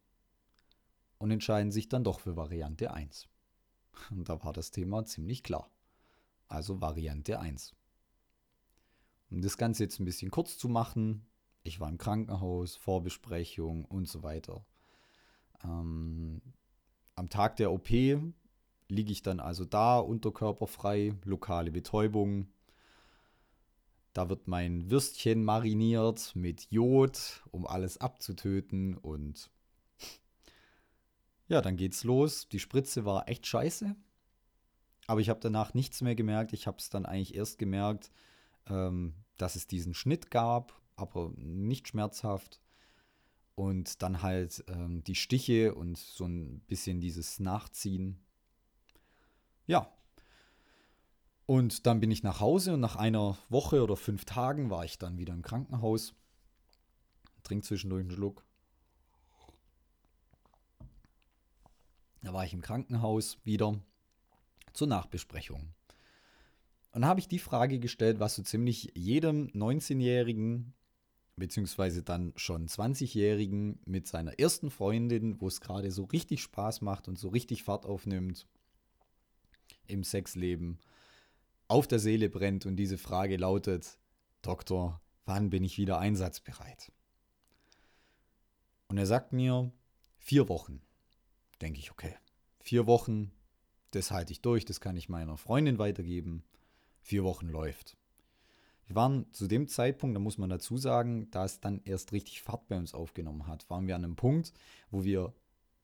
und 1.17 1.31
entscheiden 1.31 1.71
sich 1.71 1.89
dann 1.89 2.03
doch 2.03 2.19
für 2.19 2.35
Variante 2.35 2.93
1. 2.93 3.27
Und 4.11 4.29
da 4.29 4.43
war 4.43 4.53
das 4.53 4.71
Thema 4.71 5.05
ziemlich 5.05 5.43
klar. 5.43 5.69
Also 6.47 6.81
Variante 6.81 7.39
1. 7.39 7.75
Um 9.29 9.41
das 9.41 9.57
Ganze 9.57 9.83
jetzt 9.83 9.99
ein 9.99 10.05
bisschen 10.05 10.31
kurz 10.31 10.57
zu 10.57 10.69
machen, 10.69 11.27
ich 11.63 11.79
war 11.79 11.89
im 11.89 11.97
Krankenhaus, 11.97 12.75
Vorbesprechung 12.75 13.85
und 13.85 14.07
so 14.07 14.23
weiter. 14.23 14.65
Ähm, 15.63 16.41
am 17.15 17.29
Tag 17.29 17.57
der 17.57 17.71
OP 17.71 17.89
liege 17.89 19.11
ich 19.11 19.21
dann 19.21 19.39
also 19.39 19.65
da, 19.65 19.99
unterkörperfrei, 19.99 21.13
lokale 21.25 21.71
Betäubung, 21.71 22.47
da 24.13 24.29
wird 24.29 24.47
mein 24.47 24.89
Würstchen 24.89 25.43
mariniert 25.43 26.35
mit 26.35 26.71
Jod, 26.71 27.43
um 27.51 27.67
alles 27.67 27.97
abzutöten 27.97 28.97
und 28.97 29.51
ja, 31.47 31.61
dann 31.61 31.77
geht's 31.77 32.03
los. 32.03 32.47
Die 32.47 32.59
Spritze 32.59 33.05
war 33.05 33.27
echt 33.27 33.47
scheiße, 33.47 33.95
aber 35.07 35.19
ich 35.19 35.29
habe 35.29 35.39
danach 35.39 35.73
nichts 35.73 36.01
mehr 36.01 36.15
gemerkt. 36.15 36.53
Ich 36.53 36.67
habe 36.67 36.77
es 36.77 36.89
dann 36.89 37.05
eigentlich 37.05 37.35
erst 37.35 37.57
gemerkt, 37.57 38.11
ähm, 38.67 39.15
dass 39.37 39.55
es 39.55 39.67
diesen 39.67 39.93
Schnitt 39.93 40.29
gab, 40.29 40.79
aber 40.95 41.31
nicht 41.35 41.87
schmerzhaft. 41.87 42.61
Und 43.55 44.01
dann 44.01 44.21
halt 44.21 44.63
ähm, 44.67 45.03
die 45.03 45.15
Stiche 45.15 45.75
und 45.75 45.97
so 45.97 46.25
ein 46.25 46.61
bisschen 46.61 47.01
dieses 47.01 47.39
Nachziehen. 47.39 48.23
Ja, 49.67 49.91
und 51.49 51.87
dann 51.87 51.99
bin 51.99 52.11
ich 52.11 52.21
nach 52.21 52.41
Hause 52.41 52.75
und 52.75 52.79
nach 52.79 52.95
einer 52.95 53.35
Woche 53.49 53.81
oder 53.81 53.97
fünf 53.97 54.23
Tagen 54.23 54.69
war 54.69 54.85
ich 54.85 54.99
dann 54.99 55.17
wieder 55.17 55.33
im 55.33 55.41
Krankenhaus. 55.41 56.13
Trink 57.41 57.65
zwischendurch 57.65 58.01
einen 58.01 58.11
Schluck. 58.11 58.45
Da 62.21 62.33
war 62.33 62.45
ich 62.45 62.53
im 62.53 62.61
Krankenhaus 62.61 63.39
wieder 63.45 63.81
zur 64.73 64.85
Nachbesprechung. 64.89 65.73
Und 66.91 67.05
habe 67.05 67.19
ich 67.19 67.27
die 67.27 67.39
Frage 67.39 67.79
gestellt, 67.79 68.19
was 68.19 68.35
so 68.35 68.43
ziemlich 68.43 68.91
jedem 68.93 69.47
19-Jährigen, 69.47 70.75
beziehungsweise 71.35 72.03
dann 72.03 72.31
schon 72.35 72.67
20-Jährigen 72.67 73.79
mit 73.85 74.05
seiner 74.05 74.37
ersten 74.37 74.69
Freundin, 74.69 75.41
wo 75.41 75.47
es 75.47 75.61
gerade 75.61 75.89
so 75.89 76.03
richtig 76.03 76.43
Spaß 76.43 76.81
macht 76.81 77.07
und 77.07 77.17
so 77.17 77.29
richtig 77.29 77.63
Fahrt 77.63 77.87
aufnimmt 77.87 78.45
im 79.87 80.03
Sexleben, 80.03 80.77
auf 81.69 81.87
der 81.87 81.99
Seele 81.99 82.29
brennt. 82.29 82.65
Und 82.65 82.75
diese 82.75 82.97
Frage 82.97 83.37
lautet, 83.37 83.97
Doktor, 84.41 85.01
wann 85.25 85.49
bin 85.49 85.63
ich 85.63 85.77
wieder 85.77 85.99
einsatzbereit? 85.99 86.91
Und 88.89 88.97
er 88.97 89.05
sagt 89.05 89.31
mir, 89.31 89.71
vier 90.17 90.49
Wochen. 90.49 90.81
Denke 91.61 91.79
ich, 91.79 91.91
okay, 91.91 92.15
vier 92.59 92.87
Wochen, 92.87 93.31
das 93.91 94.11
halte 94.11 94.33
ich 94.33 94.41
durch, 94.41 94.65
das 94.65 94.81
kann 94.81 94.97
ich 94.97 95.09
meiner 95.09 95.37
Freundin 95.37 95.77
weitergeben. 95.77 96.43
Vier 97.01 97.23
Wochen 97.23 97.47
läuft. 97.47 97.97
Wir 98.85 98.95
waren 98.95 99.31
zu 99.33 99.47
dem 99.47 99.67
Zeitpunkt, 99.67 100.15
da 100.15 100.19
muss 100.19 100.39
man 100.39 100.49
dazu 100.49 100.77
sagen, 100.77 101.29
da 101.29 101.45
es 101.45 101.59
dann 101.59 101.81
erst 101.85 102.11
richtig 102.11 102.41
Fahrt 102.41 102.67
bei 102.67 102.77
uns 102.77 102.95
aufgenommen 102.95 103.45
hat, 103.45 103.69
waren 103.69 103.85
wir 103.85 103.95
an 103.95 104.03
einem 104.03 104.15
Punkt, 104.15 104.51
wo 104.89 105.03
wir, 105.03 105.33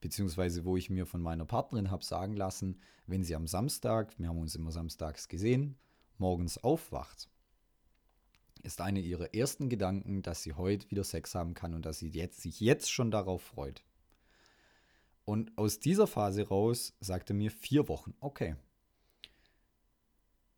beziehungsweise 0.06 0.66
wo 0.66 0.78
ich 0.78 0.92
mir 0.92 1.08
von 1.08 1.20
meiner 1.20 1.46
Partnerin 1.46 1.90
habe 1.90 2.06
sagen 2.06 2.36
lassen, 2.36 2.80
wenn 3.08 3.24
sie 3.24 3.36
am 3.36 3.48
Samstag, 3.48 4.14
wir 4.20 4.28
haben 4.28 4.38
uns 4.38 4.54
immer 4.54 4.72
samstags 4.72 5.28
gesehen, 5.28 5.80
morgens 6.20 6.60
aufwacht, 6.60 7.28
ist 8.62 8.82
einer 8.82 9.00
ihrer 9.00 9.34
ersten 9.34 9.68
Gedanken, 9.68 10.22
dass 10.22 10.44
sie 10.44 10.54
heute 10.54 10.92
wieder 10.92 11.04
Sex 11.04 11.34
haben 11.34 11.56
kann 11.56 11.74
und 11.74 11.88
dass 11.88 11.98
sie 11.98 12.10
jetzt, 12.10 12.40
sich 12.40 12.60
jetzt 12.60 12.92
schon 12.92 13.10
darauf 13.10 13.42
freut. 13.42 13.84
Und 15.24 15.58
aus 15.58 15.80
dieser 15.80 16.06
Phase 16.06 16.50
raus 16.50 16.94
sagte 17.00 17.34
mir 17.34 17.50
vier 17.50 17.90
Wochen, 17.90 18.14
okay. 18.20 18.58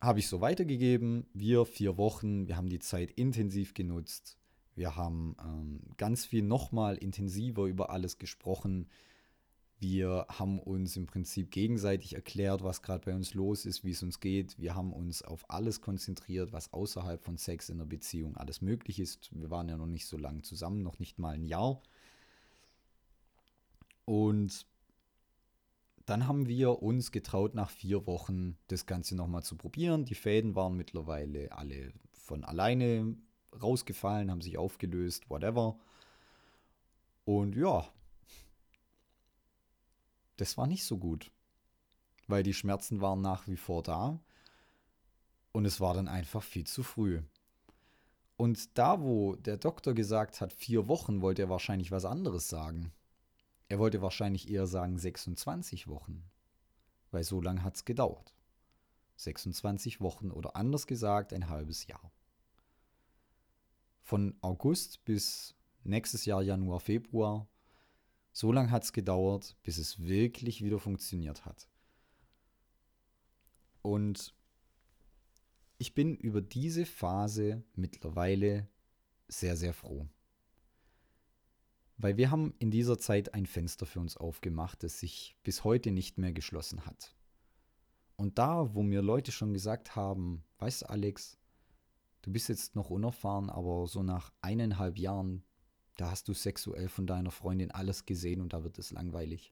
Habe 0.01 0.19
ich 0.19 0.27
so 0.27 0.41
weitergegeben, 0.41 1.25
wir 1.33 1.63
vier 1.63 1.95
Wochen, 1.97 2.49
wir 2.49 2.57
haben 2.57 2.67
die 2.67 2.79
Zeit 2.79 3.11
intensiv 3.11 3.73
genutzt, 3.73 4.37
wir 4.75 4.97
haben 4.97 5.37
ähm, 5.41 5.79
ganz 5.95 6.25
viel 6.25 6.43
nochmal 6.43 6.97
intensiver 6.97 7.63
über 7.63 7.91
alles 7.91 8.17
gesprochen, 8.17 8.89
wir 9.79 10.25
haben 10.29 10.59
uns 10.59 10.97
im 10.97 11.05
Prinzip 11.05 11.51
gegenseitig 11.51 12.15
erklärt, 12.15 12.63
was 12.63 12.81
gerade 12.81 13.05
bei 13.05 13.13
uns 13.13 13.35
los 13.35 13.65
ist, 13.65 13.83
wie 13.83 13.91
es 13.91 14.01
uns 14.01 14.19
geht. 14.19 14.57
Wir 14.57 14.73
haben 14.73 14.91
uns 14.91 15.21
auf 15.21 15.49
alles 15.49 15.81
konzentriert, 15.81 16.51
was 16.51 16.73
außerhalb 16.73 17.23
von 17.23 17.37
Sex 17.37 17.69
in 17.69 17.77
der 17.77 17.85
Beziehung 17.85 18.37
alles 18.37 18.61
möglich 18.61 18.99
ist. 18.99 19.29
Wir 19.31 19.51
waren 19.51 19.69
ja 19.69 19.77
noch 19.77 19.85
nicht 19.85 20.07
so 20.07 20.17
lange 20.17 20.41
zusammen, 20.41 20.81
noch 20.81 20.97
nicht 20.97 21.19
mal 21.19 21.35
ein 21.35 21.45
Jahr. 21.45 21.81
Und 24.05 24.65
dann 26.07 26.27
haben 26.27 26.47
wir 26.47 26.81
uns 26.81 27.11
getraut, 27.11 27.53
nach 27.53 27.69
vier 27.69 28.07
Wochen 28.07 28.57
das 28.67 28.85
Ganze 28.87 29.15
nochmal 29.15 29.43
zu 29.43 29.57
probieren. 29.57 30.05
Die 30.05 30.15
Fäden 30.15 30.55
waren 30.55 30.75
mittlerweile 30.75 31.51
alle 31.51 31.93
von 32.13 32.43
alleine 32.43 33.15
rausgefallen, 33.61 34.31
haben 34.31 34.41
sich 34.41 34.57
aufgelöst, 34.57 35.29
whatever. 35.29 35.77
Und 37.25 37.55
ja, 37.55 37.91
das 40.37 40.57
war 40.57 40.67
nicht 40.67 40.85
so 40.85 40.97
gut, 40.97 41.31
weil 42.27 42.43
die 42.43 42.53
Schmerzen 42.53 43.01
waren 43.01 43.21
nach 43.21 43.47
wie 43.47 43.57
vor 43.57 43.83
da 43.83 44.19
und 45.51 45.65
es 45.65 45.79
war 45.79 45.93
dann 45.93 46.07
einfach 46.07 46.43
viel 46.43 46.65
zu 46.65 46.83
früh. 46.83 47.21
Und 48.37 48.77
da, 48.77 49.01
wo 49.01 49.35
der 49.35 49.57
Doktor 49.57 49.95
gesagt 49.95 50.41
hat, 50.41 50.53
vier 50.53 50.87
Wochen, 50.87 51.21
wollte 51.21 51.41
er 51.41 51.49
wahrscheinlich 51.49 51.91
was 51.91 52.05
anderes 52.05 52.47
sagen. 52.47 52.91
Er 53.67 53.79
wollte 53.79 54.01
wahrscheinlich 54.01 54.49
eher 54.49 54.67
sagen 54.67 54.97
26 54.97 55.87
Wochen, 55.87 56.23
weil 57.11 57.23
so 57.23 57.41
lange 57.41 57.63
hat 57.63 57.75
es 57.75 57.85
gedauert. 57.85 58.35
26 59.17 59.99
Wochen 59.99 60.29
oder 60.29 60.55
anders 60.55 60.85
gesagt 60.85 61.33
ein 61.33 61.49
halbes 61.49 61.87
Jahr. 61.87 62.11
Von 64.03 64.37
August 64.41 65.03
bis 65.03 65.55
nächstes 65.83 66.25
Jahr 66.25 66.43
Januar, 66.43 66.79
Februar 66.79 67.47
so 68.37 68.51
lange 68.51 68.69
hat 68.69 68.83
es 68.83 68.93
gedauert, 68.93 69.55
bis 69.63 69.79
es 69.79 69.99
wirklich 69.99 70.63
wieder 70.63 70.77
funktioniert 70.77 71.43
hat. 71.43 71.67
Und 73.81 74.35
ich 75.79 75.95
bin 75.95 76.15
über 76.15 76.39
diese 76.39 76.85
Phase 76.85 77.63
mittlerweile 77.73 78.69
sehr, 79.27 79.57
sehr 79.57 79.73
froh. 79.73 80.07
Weil 81.97 82.17
wir 82.17 82.29
haben 82.29 82.53
in 82.59 82.69
dieser 82.69 82.99
Zeit 82.99 83.33
ein 83.33 83.47
Fenster 83.47 83.87
für 83.87 84.01
uns 84.01 84.17
aufgemacht, 84.17 84.83
das 84.83 84.99
sich 84.99 85.35
bis 85.41 85.63
heute 85.63 85.89
nicht 85.89 86.19
mehr 86.19 86.31
geschlossen 86.31 86.85
hat. 86.85 87.15
Und 88.17 88.37
da, 88.37 88.75
wo 88.75 88.83
mir 88.83 89.01
Leute 89.01 89.31
schon 89.31 89.51
gesagt 89.51 89.95
haben, 89.95 90.43
weißt 90.59 90.83
du 90.83 90.89
Alex, 90.89 91.39
du 92.21 92.31
bist 92.31 92.49
jetzt 92.49 92.75
noch 92.75 92.91
unerfahren, 92.91 93.49
aber 93.49 93.87
so 93.87 94.03
nach 94.03 94.31
eineinhalb 94.41 94.99
Jahren 94.99 95.43
da 95.97 96.11
hast 96.11 96.27
du 96.27 96.33
sexuell 96.33 96.89
von 96.89 97.07
deiner 97.07 97.31
Freundin 97.31 97.71
alles 97.71 98.05
gesehen 98.05 98.41
und 98.41 98.53
da 98.53 98.63
wird 98.63 98.77
es 98.77 98.91
langweilig. 98.91 99.51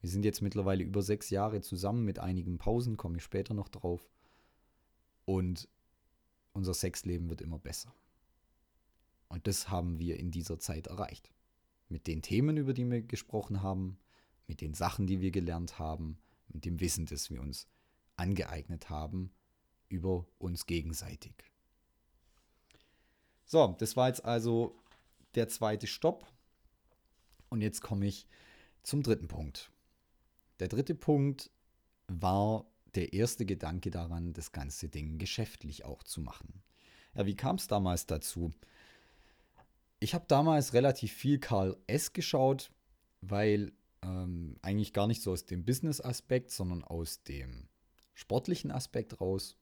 Wir 0.00 0.08
sind 0.08 0.24
jetzt 0.24 0.40
mittlerweile 0.40 0.82
über 0.82 1.02
sechs 1.02 1.30
Jahre 1.30 1.60
zusammen 1.60 2.04
mit 2.04 2.18
einigen 2.18 2.58
Pausen, 2.58 2.96
komme 2.96 3.18
ich 3.18 3.24
später 3.24 3.54
noch 3.54 3.68
drauf. 3.68 4.08
Und 5.24 5.68
unser 6.52 6.74
Sexleben 6.74 7.28
wird 7.28 7.40
immer 7.40 7.58
besser. 7.58 7.94
Und 9.28 9.46
das 9.46 9.70
haben 9.70 9.98
wir 9.98 10.18
in 10.18 10.30
dieser 10.30 10.58
Zeit 10.58 10.88
erreicht. 10.88 11.32
Mit 11.88 12.06
den 12.06 12.22
Themen, 12.22 12.56
über 12.56 12.74
die 12.74 12.88
wir 12.90 13.02
gesprochen 13.02 13.62
haben, 13.62 13.98
mit 14.46 14.60
den 14.60 14.74
Sachen, 14.74 15.06
die 15.06 15.20
wir 15.20 15.30
gelernt 15.30 15.78
haben, 15.78 16.18
mit 16.48 16.64
dem 16.64 16.80
Wissen, 16.80 17.06
das 17.06 17.30
wir 17.30 17.40
uns 17.40 17.66
angeeignet 18.16 18.90
haben 18.90 19.32
über 19.88 20.26
uns 20.38 20.66
gegenseitig. 20.66 21.34
So, 23.44 23.74
das 23.78 23.96
war 23.96 24.08
jetzt 24.08 24.24
also 24.24 24.81
der 25.34 25.48
zweite 25.48 25.86
Stopp. 25.86 26.26
Und 27.48 27.60
jetzt 27.60 27.80
komme 27.82 28.06
ich 28.06 28.26
zum 28.82 29.02
dritten 29.02 29.28
Punkt. 29.28 29.70
Der 30.60 30.68
dritte 30.68 30.94
Punkt 30.94 31.50
war 32.08 32.66
der 32.94 33.12
erste 33.12 33.46
Gedanke 33.46 33.90
daran, 33.90 34.32
das 34.32 34.52
ganze 34.52 34.88
Ding 34.88 35.18
geschäftlich 35.18 35.84
auch 35.84 36.02
zu 36.02 36.20
machen. 36.20 36.62
Ja, 37.14 37.26
wie 37.26 37.36
kam 37.36 37.56
es 37.56 37.66
damals 37.66 38.06
dazu? 38.06 38.52
Ich 40.00 40.14
habe 40.14 40.24
damals 40.28 40.72
relativ 40.72 41.12
viel 41.12 41.38
Karl 41.38 41.76
S. 41.86 42.12
geschaut, 42.12 42.70
weil 43.20 43.72
ähm, 44.02 44.56
eigentlich 44.62 44.92
gar 44.92 45.06
nicht 45.06 45.22
so 45.22 45.32
aus 45.32 45.46
dem 45.46 45.64
Business-Aspekt, 45.64 46.50
sondern 46.50 46.82
aus 46.82 47.22
dem 47.22 47.68
sportlichen 48.14 48.70
Aspekt 48.70 49.20
raus. 49.20 49.56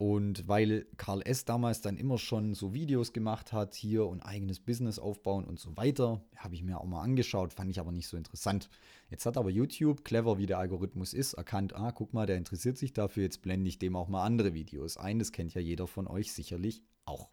Und 0.00 0.48
weil 0.48 0.86
Karl 0.96 1.20
S. 1.26 1.44
damals 1.44 1.82
dann 1.82 1.98
immer 1.98 2.16
schon 2.16 2.54
so 2.54 2.72
Videos 2.72 3.12
gemacht 3.12 3.52
hat, 3.52 3.74
hier 3.74 4.06
und 4.06 4.22
eigenes 4.22 4.58
Business 4.58 4.98
aufbauen 4.98 5.44
und 5.44 5.60
so 5.60 5.76
weiter, 5.76 6.24
habe 6.36 6.54
ich 6.54 6.62
mir 6.62 6.80
auch 6.80 6.86
mal 6.86 7.02
angeschaut, 7.02 7.52
fand 7.52 7.70
ich 7.70 7.78
aber 7.78 7.92
nicht 7.92 8.08
so 8.08 8.16
interessant. 8.16 8.70
Jetzt 9.10 9.26
hat 9.26 9.36
aber 9.36 9.50
YouTube, 9.50 10.02
clever 10.02 10.38
wie 10.38 10.46
der 10.46 10.56
Algorithmus 10.56 11.12
ist, 11.12 11.34
erkannt, 11.34 11.74
ah, 11.74 11.92
guck 11.92 12.14
mal, 12.14 12.24
der 12.24 12.38
interessiert 12.38 12.78
sich 12.78 12.94
dafür, 12.94 13.24
jetzt 13.24 13.42
blende 13.42 13.68
ich 13.68 13.78
dem 13.78 13.94
auch 13.94 14.08
mal 14.08 14.24
andere 14.24 14.54
Videos 14.54 14.96
ein. 14.96 15.18
Das 15.18 15.32
kennt 15.32 15.52
ja 15.52 15.60
jeder 15.60 15.86
von 15.86 16.06
euch 16.06 16.32
sicherlich 16.32 16.82
auch. 17.04 17.28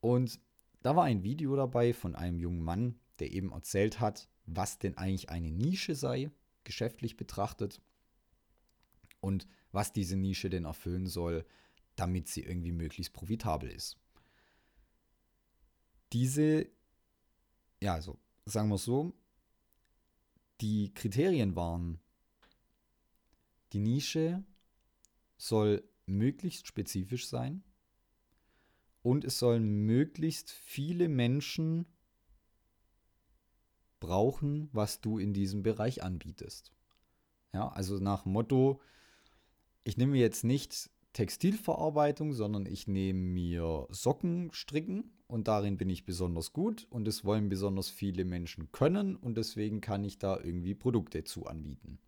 Und 0.00 0.40
da 0.82 0.96
war 0.96 1.04
ein 1.04 1.22
Video 1.22 1.54
dabei 1.54 1.92
von 1.92 2.16
einem 2.16 2.40
jungen 2.40 2.64
Mann, 2.64 2.96
der 3.20 3.32
eben 3.32 3.52
erzählt 3.52 4.00
hat, 4.00 4.28
was 4.44 4.80
denn 4.80 4.96
eigentlich 4.96 5.30
eine 5.30 5.52
Nische 5.52 5.94
sei, 5.94 6.32
geschäftlich 6.64 7.16
betrachtet. 7.16 7.80
Und 9.20 9.46
was 9.76 9.92
diese 9.92 10.16
Nische 10.16 10.48
denn 10.48 10.64
erfüllen 10.64 11.06
soll, 11.06 11.44
damit 11.96 12.28
sie 12.28 12.40
irgendwie 12.40 12.72
möglichst 12.72 13.12
profitabel 13.12 13.70
ist. 13.70 13.98
Diese, 16.14 16.66
ja, 17.82 17.92
also 17.92 18.18
sagen 18.46 18.70
wir 18.70 18.76
es 18.76 18.84
so, 18.84 19.12
die 20.62 20.94
Kriterien 20.94 21.56
waren, 21.56 22.00
die 23.74 23.80
Nische 23.80 24.42
soll 25.36 25.86
möglichst 26.06 26.66
spezifisch 26.66 27.28
sein 27.28 27.62
und 29.02 29.26
es 29.26 29.38
sollen 29.38 29.84
möglichst 29.84 30.50
viele 30.50 31.10
Menschen 31.10 31.84
brauchen, 34.00 34.70
was 34.72 35.02
du 35.02 35.18
in 35.18 35.34
diesem 35.34 35.62
Bereich 35.62 36.02
anbietest. 36.02 36.72
Ja, 37.52 37.68
also 37.68 37.98
nach 37.98 38.24
Motto, 38.24 38.80
ich 39.86 39.96
nehme 39.96 40.18
jetzt 40.18 40.42
nicht 40.42 40.90
Textilverarbeitung, 41.12 42.32
sondern 42.32 42.66
ich 42.66 42.88
nehme 42.88 43.20
mir 43.20 43.86
Socken 43.88 44.50
stricken 44.52 45.12
und 45.28 45.46
darin 45.46 45.76
bin 45.76 45.88
ich 45.88 46.04
besonders 46.04 46.52
gut 46.52 46.88
und 46.90 47.06
es 47.06 47.24
wollen 47.24 47.48
besonders 47.48 47.88
viele 47.88 48.24
Menschen 48.24 48.72
können 48.72 49.14
und 49.14 49.36
deswegen 49.36 49.80
kann 49.80 50.02
ich 50.02 50.18
da 50.18 50.38
irgendwie 50.38 50.74
Produkte 50.74 51.22
zu 51.22 51.46
anbieten. 51.46 52.00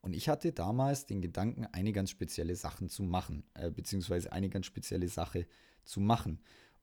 Und 0.00 0.14
ich 0.14 0.28
hatte 0.28 0.52
damals 0.52 1.06
den 1.06 1.22
Gedanken, 1.22 1.66
eine 1.66 1.92
ganz 1.92 2.10
spezielle 2.10 2.56
Sachen 2.56 2.88
zu 2.88 3.04
machen, 3.04 3.44
äh, 3.54 3.70
beziehungsweise 3.70 4.32
eine 4.32 4.48
ganz 4.48 4.66
spezielle 4.66 5.08
Sache 5.08 5.46
zu 5.84 6.00
machen. 6.00 6.40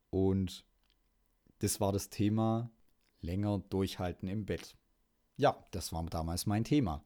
Und 0.08 0.64
das 1.58 1.80
war 1.80 1.92
das 1.92 2.08
Thema 2.08 2.70
länger 3.20 3.62
durchhalten 3.68 4.28
im 4.28 4.46
Bett. 4.46 4.74
ja, 5.36 5.54
das 5.70 5.92
war 5.92 6.04
damals 6.06 6.46
mein 6.46 6.64
Thema. 6.64 7.04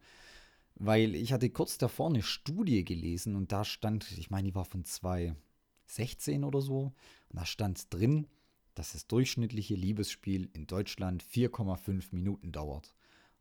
Weil 0.79 1.14
ich 1.17 1.33
hatte 1.33 1.51
kurz 1.51 1.77
davor 1.77 2.09
eine 2.09 2.23
Studie 2.23 2.85
gelesen 2.85 3.35
und 3.35 3.51
da 3.51 3.64
stand, 3.64 4.12
ich 4.12 4.31
meine, 4.31 4.49
die 4.49 4.55
war 4.55 4.64
von 4.64 4.85
2016 4.85 6.45
oder 6.45 6.61
so, 6.61 6.93
und 7.29 7.37
da 7.37 7.45
stand 7.45 7.93
drin, 7.93 8.29
dass 8.75 8.93
das 8.93 9.09
durchschnittliche 9.09 9.75
Liebesspiel 9.75 10.49
in 10.53 10.69
Deutschland 10.69 11.25
4,5 11.25 12.14
Minuten 12.14 12.53
dauert. 12.53 12.95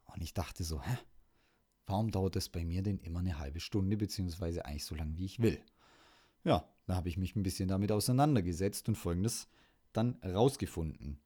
Und 0.06 0.23
ich 0.23 0.34
dachte 0.34 0.63
so, 0.63 0.82
hä? 0.82 0.97
Warum 1.86 2.12
dauert 2.12 2.36
das 2.36 2.50
bei 2.50 2.65
mir 2.65 2.82
denn 2.82 2.97
immer 2.97 3.19
eine 3.19 3.39
halbe 3.39 3.60
Stunde, 3.60 3.97
beziehungsweise 3.97 4.65
eigentlich 4.65 4.86
so 4.86 4.95
lange, 4.95 5.15
wie 5.17 5.26
ich 5.26 5.39
will? 5.39 5.62
Ja, 6.43 6.67
da 6.86 6.95
habe 6.95 7.08
ich 7.08 7.17
mich 7.17 7.36
ein 7.36 7.43
bisschen 7.43 7.69
damit 7.69 7.91
auseinandergesetzt 7.91 8.89
und 8.89 8.95
folgendes 8.95 9.47
dann 9.93 10.15
rausgefunden. 10.23 11.19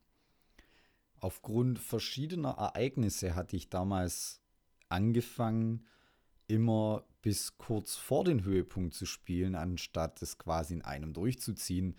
Aufgrund 1.20 1.80
verschiedener 1.80 2.52
Ereignisse 2.52 3.34
hatte 3.34 3.56
ich 3.56 3.70
damals 3.70 4.42
angefangen, 4.90 5.86
immer 6.52 7.06
bis 7.22 7.58
kurz 7.58 7.96
vor 7.96 8.24
den 8.26 8.44
Höhepunkt 8.44 8.94
zu 8.94 9.06
spielen, 9.06 9.56
anstatt 9.56 10.22
es 10.22 10.38
quasi 10.38 10.74
in 10.76 10.82
einem 10.82 11.14
durchzuziehen. 11.14 11.96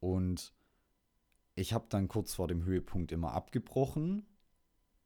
Und 0.00 0.52
ich 1.54 1.72
habe 1.72 1.86
dann 1.88 2.08
kurz 2.08 2.34
vor 2.34 2.48
dem 2.48 2.64
Höhepunkt 2.64 3.12
immer 3.12 3.32
abgebrochen, 3.32 4.26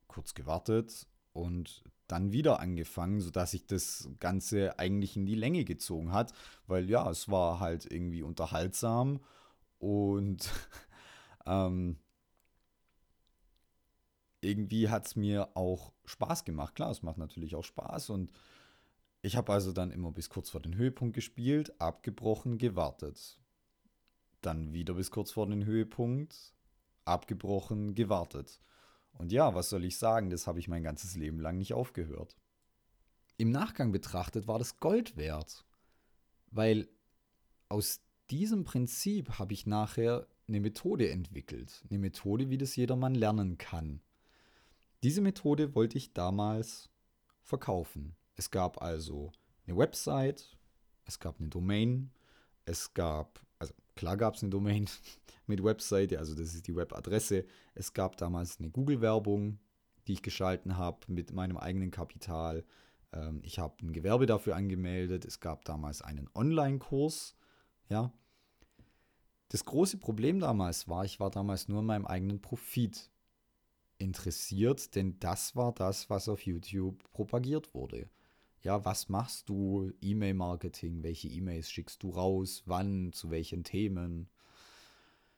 kurz 0.06 0.34
gewartet 0.34 1.06
und 1.32 1.84
dann 2.06 2.32
wieder 2.32 2.60
angefangen, 2.60 3.20
sodass 3.20 3.50
sich 3.50 3.66
das 3.66 4.08
Ganze 4.20 4.78
eigentlich 4.78 5.16
in 5.16 5.26
die 5.26 5.34
Länge 5.34 5.64
gezogen 5.64 6.12
hat, 6.12 6.32
weil 6.66 6.88
ja, 6.88 7.10
es 7.10 7.28
war 7.28 7.60
halt 7.60 7.90
irgendwie 7.90 8.22
unterhaltsam 8.22 9.20
und 9.78 10.50
ähm, 11.46 11.98
irgendwie 14.40 14.88
hat 14.88 15.06
es 15.06 15.16
mir 15.16 15.56
auch 15.56 15.92
Spaß 16.04 16.44
gemacht. 16.44 16.76
Klar, 16.76 16.92
es 16.92 17.02
macht 17.02 17.18
natürlich 17.18 17.56
auch 17.56 17.64
Spaß 17.64 18.10
und 18.10 18.32
ich 19.26 19.36
habe 19.36 19.52
also 19.52 19.72
dann 19.72 19.90
immer 19.90 20.12
bis 20.12 20.30
kurz 20.30 20.50
vor 20.50 20.60
den 20.60 20.76
Höhepunkt 20.76 21.16
gespielt, 21.16 21.80
abgebrochen, 21.80 22.58
gewartet. 22.58 23.40
Dann 24.40 24.72
wieder 24.72 24.94
bis 24.94 25.10
kurz 25.10 25.32
vor 25.32 25.48
den 25.48 25.64
Höhepunkt, 25.64 26.54
abgebrochen, 27.04 27.96
gewartet. 27.96 28.60
Und 29.14 29.32
ja, 29.32 29.52
was 29.52 29.68
soll 29.68 29.84
ich 29.84 29.96
sagen, 29.96 30.30
das 30.30 30.46
habe 30.46 30.60
ich 30.60 30.68
mein 30.68 30.84
ganzes 30.84 31.16
Leben 31.16 31.40
lang 31.40 31.58
nicht 31.58 31.74
aufgehört. 31.74 32.36
Im 33.36 33.50
Nachgang 33.50 33.90
betrachtet 33.90 34.46
war 34.46 34.60
das 34.60 34.78
Gold 34.78 35.16
wert, 35.16 35.66
weil 36.52 36.88
aus 37.68 38.02
diesem 38.30 38.62
Prinzip 38.62 39.40
habe 39.40 39.54
ich 39.54 39.66
nachher 39.66 40.28
eine 40.46 40.60
Methode 40.60 41.10
entwickelt. 41.10 41.84
Eine 41.90 41.98
Methode, 41.98 42.48
wie 42.48 42.58
das 42.58 42.76
jedermann 42.76 43.16
lernen 43.16 43.58
kann. 43.58 44.00
Diese 45.02 45.20
Methode 45.20 45.74
wollte 45.74 45.98
ich 45.98 46.12
damals 46.12 46.90
verkaufen. 47.42 48.14
Es 48.36 48.50
gab 48.50 48.82
also 48.82 49.32
eine 49.66 49.76
Website, 49.76 50.56
es 51.06 51.18
gab 51.18 51.40
eine 51.40 51.48
Domain, 51.48 52.10
es 52.66 52.92
gab, 52.92 53.40
also 53.58 53.72
klar 53.94 54.16
gab 54.16 54.34
es 54.34 54.42
eine 54.42 54.50
Domain 54.50 54.88
mit 55.46 55.62
Website, 55.64 56.14
also 56.16 56.34
das 56.34 56.54
ist 56.54 56.66
die 56.66 56.76
Webadresse. 56.76 57.46
Es 57.74 57.92
gab 57.92 58.16
damals 58.16 58.58
eine 58.58 58.70
Google-Werbung, 58.70 59.58
die 60.06 60.14
ich 60.14 60.22
geschalten 60.22 60.76
habe 60.76 60.98
mit 61.08 61.32
meinem 61.32 61.56
eigenen 61.56 61.90
Kapital. 61.90 62.64
Ähm, 63.12 63.40
ich 63.42 63.58
habe 63.58 63.74
ein 63.82 63.92
Gewerbe 63.92 64.26
dafür 64.26 64.56
angemeldet. 64.56 65.24
Es 65.24 65.40
gab 65.40 65.64
damals 65.64 66.02
einen 66.02 66.28
Online-Kurs, 66.34 67.34
ja. 67.88 68.12
Das 69.48 69.64
große 69.64 69.98
Problem 69.98 70.40
damals 70.40 70.88
war, 70.88 71.04
ich 71.04 71.20
war 71.20 71.30
damals 71.30 71.68
nur 71.68 71.80
in 71.80 71.86
meinem 71.86 72.06
eigenen 72.06 72.42
Profit 72.42 73.10
interessiert, 73.98 74.94
denn 74.96 75.18
das 75.20 75.54
war 75.54 75.72
das, 75.72 76.10
was 76.10 76.28
auf 76.28 76.42
YouTube 76.42 77.02
propagiert 77.12 77.72
wurde. 77.72 78.10
Ja, 78.66 78.84
was 78.84 79.08
machst 79.08 79.48
du? 79.48 79.92
E-Mail-Marketing, 80.00 81.04
welche 81.04 81.28
E-Mails 81.28 81.70
schickst 81.70 82.02
du 82.02 82.10
raus, 82.10 82.64
wann, 82.66 83.12
zu 83.12 83.30
welchen 83.30 83.62
Themen, 83.62 84.28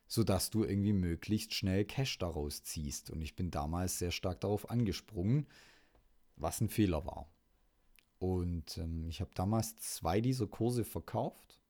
sodass 0.06 0.48
du 0.48 0.64
irgendwie 0.64 0.94
möglichst 0.94 1.52
schnell 1.52 1.84
Cash 1.84 2.16
daraus 2.16 2.62
ziehst. 2.62 3.10
Und 3.10 3.20
ich 3.20 3.36
bin 3.36 3.50
damals 3.50 3.98
sehr 3.98 4.12
stark 4.12 4.40
darauf 4.40 4.70
angesprungen, 4.70 5.46
was 6.36 6.62
ein 6.62 6.70
Fehler 6.70 7.04
war. 7.04 7.30
Und 8.18 8.78
ähm, 8.78 9.06
ich 9.10 9.20
habe 9.20 9.32
damals 9.34 9.76
zwei 9.76 10.22
dieser 10.22 10.46
Kurse 10.46 10.86
verkauft, 10.86 11.60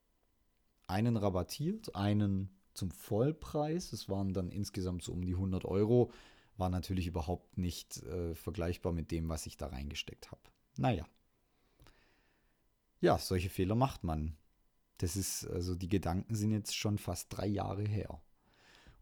einen 0.87 1.17
rabattiert, 1.17 1.93
einen 1.97 2.51
zum 2.73 2.93
Vollpreis. 2.93 3.93
Es 3.93 4.09
waren 4.09 4.33
dann 4.33 4.53
insgesamt 4.53 5.03
so 5.03 5.13
um 5.13 5.27
die 5.27 5.35
100 5.35 5.65
Euro 5.65 6.13
war 6.57 6.69
natürlich 6.69 7.09
überhaupt 7.09 7.59
nicht 7.59 8.01
äh, 8.05 8.37
vergleichbar 8.37 8.93
mit 8.93 9.11
dem, 9.11 9.29
was 9.29 9.47
ich 9.47 9.57
da 9.57 9.67
reingesteckt 9.67 10.31
habe. 10.31 10.43
Naja. 10.77 11.05
Ja, 13.01 13.17
solche 13.19 13.49
Fehler 13.49 13.77
macht 13.77 14.03
man. 14.03 14.37
Das 14.99 15.17
ist, 15.17 15.47
also 15.47 15.77
die 15.77 15.89
Gedanken 15.89 16.35
sind 16.35 16.51
jetzt 16.51 16.77
schon 16.77 16.99
fast 16.99 17.29
drei 17.31 17.47
Jahre 17.47 17.85
her. 17.85 18.21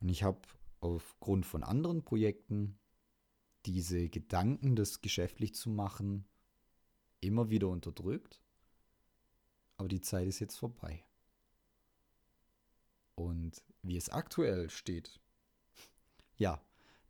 Und 0.01 0.11
ich 0.11 0.23
habe 0.23 0.41
aufgrund 0.81 1.47
von 1.47 1.65
anderen 1.65 2.05
Projekten 2.05 2.79
diese 3.65 4.09
Gedanken, 4.11 4.77
das 4.77 5.01
geschäftlich 5.01 5.55
zu 5.55 5.71
machen, 5.71 6.29
immer 7.21 7.49
wieder 7.49 7.69
unterdrückt. 7.69 8.43
Aber 9.79 9.89
die 9.89 10.03
Zeit 10.03 10.29
ist 10.29 10.41
jetzt 10.41 10.57
vorbei. 10.57 11.03
Und 13.15 13.63
wie 13.83 13.97
es 13.97 14.11
aktuell 14.11 14.69
steht, 14.69 15.19
ja, 16.37 16.63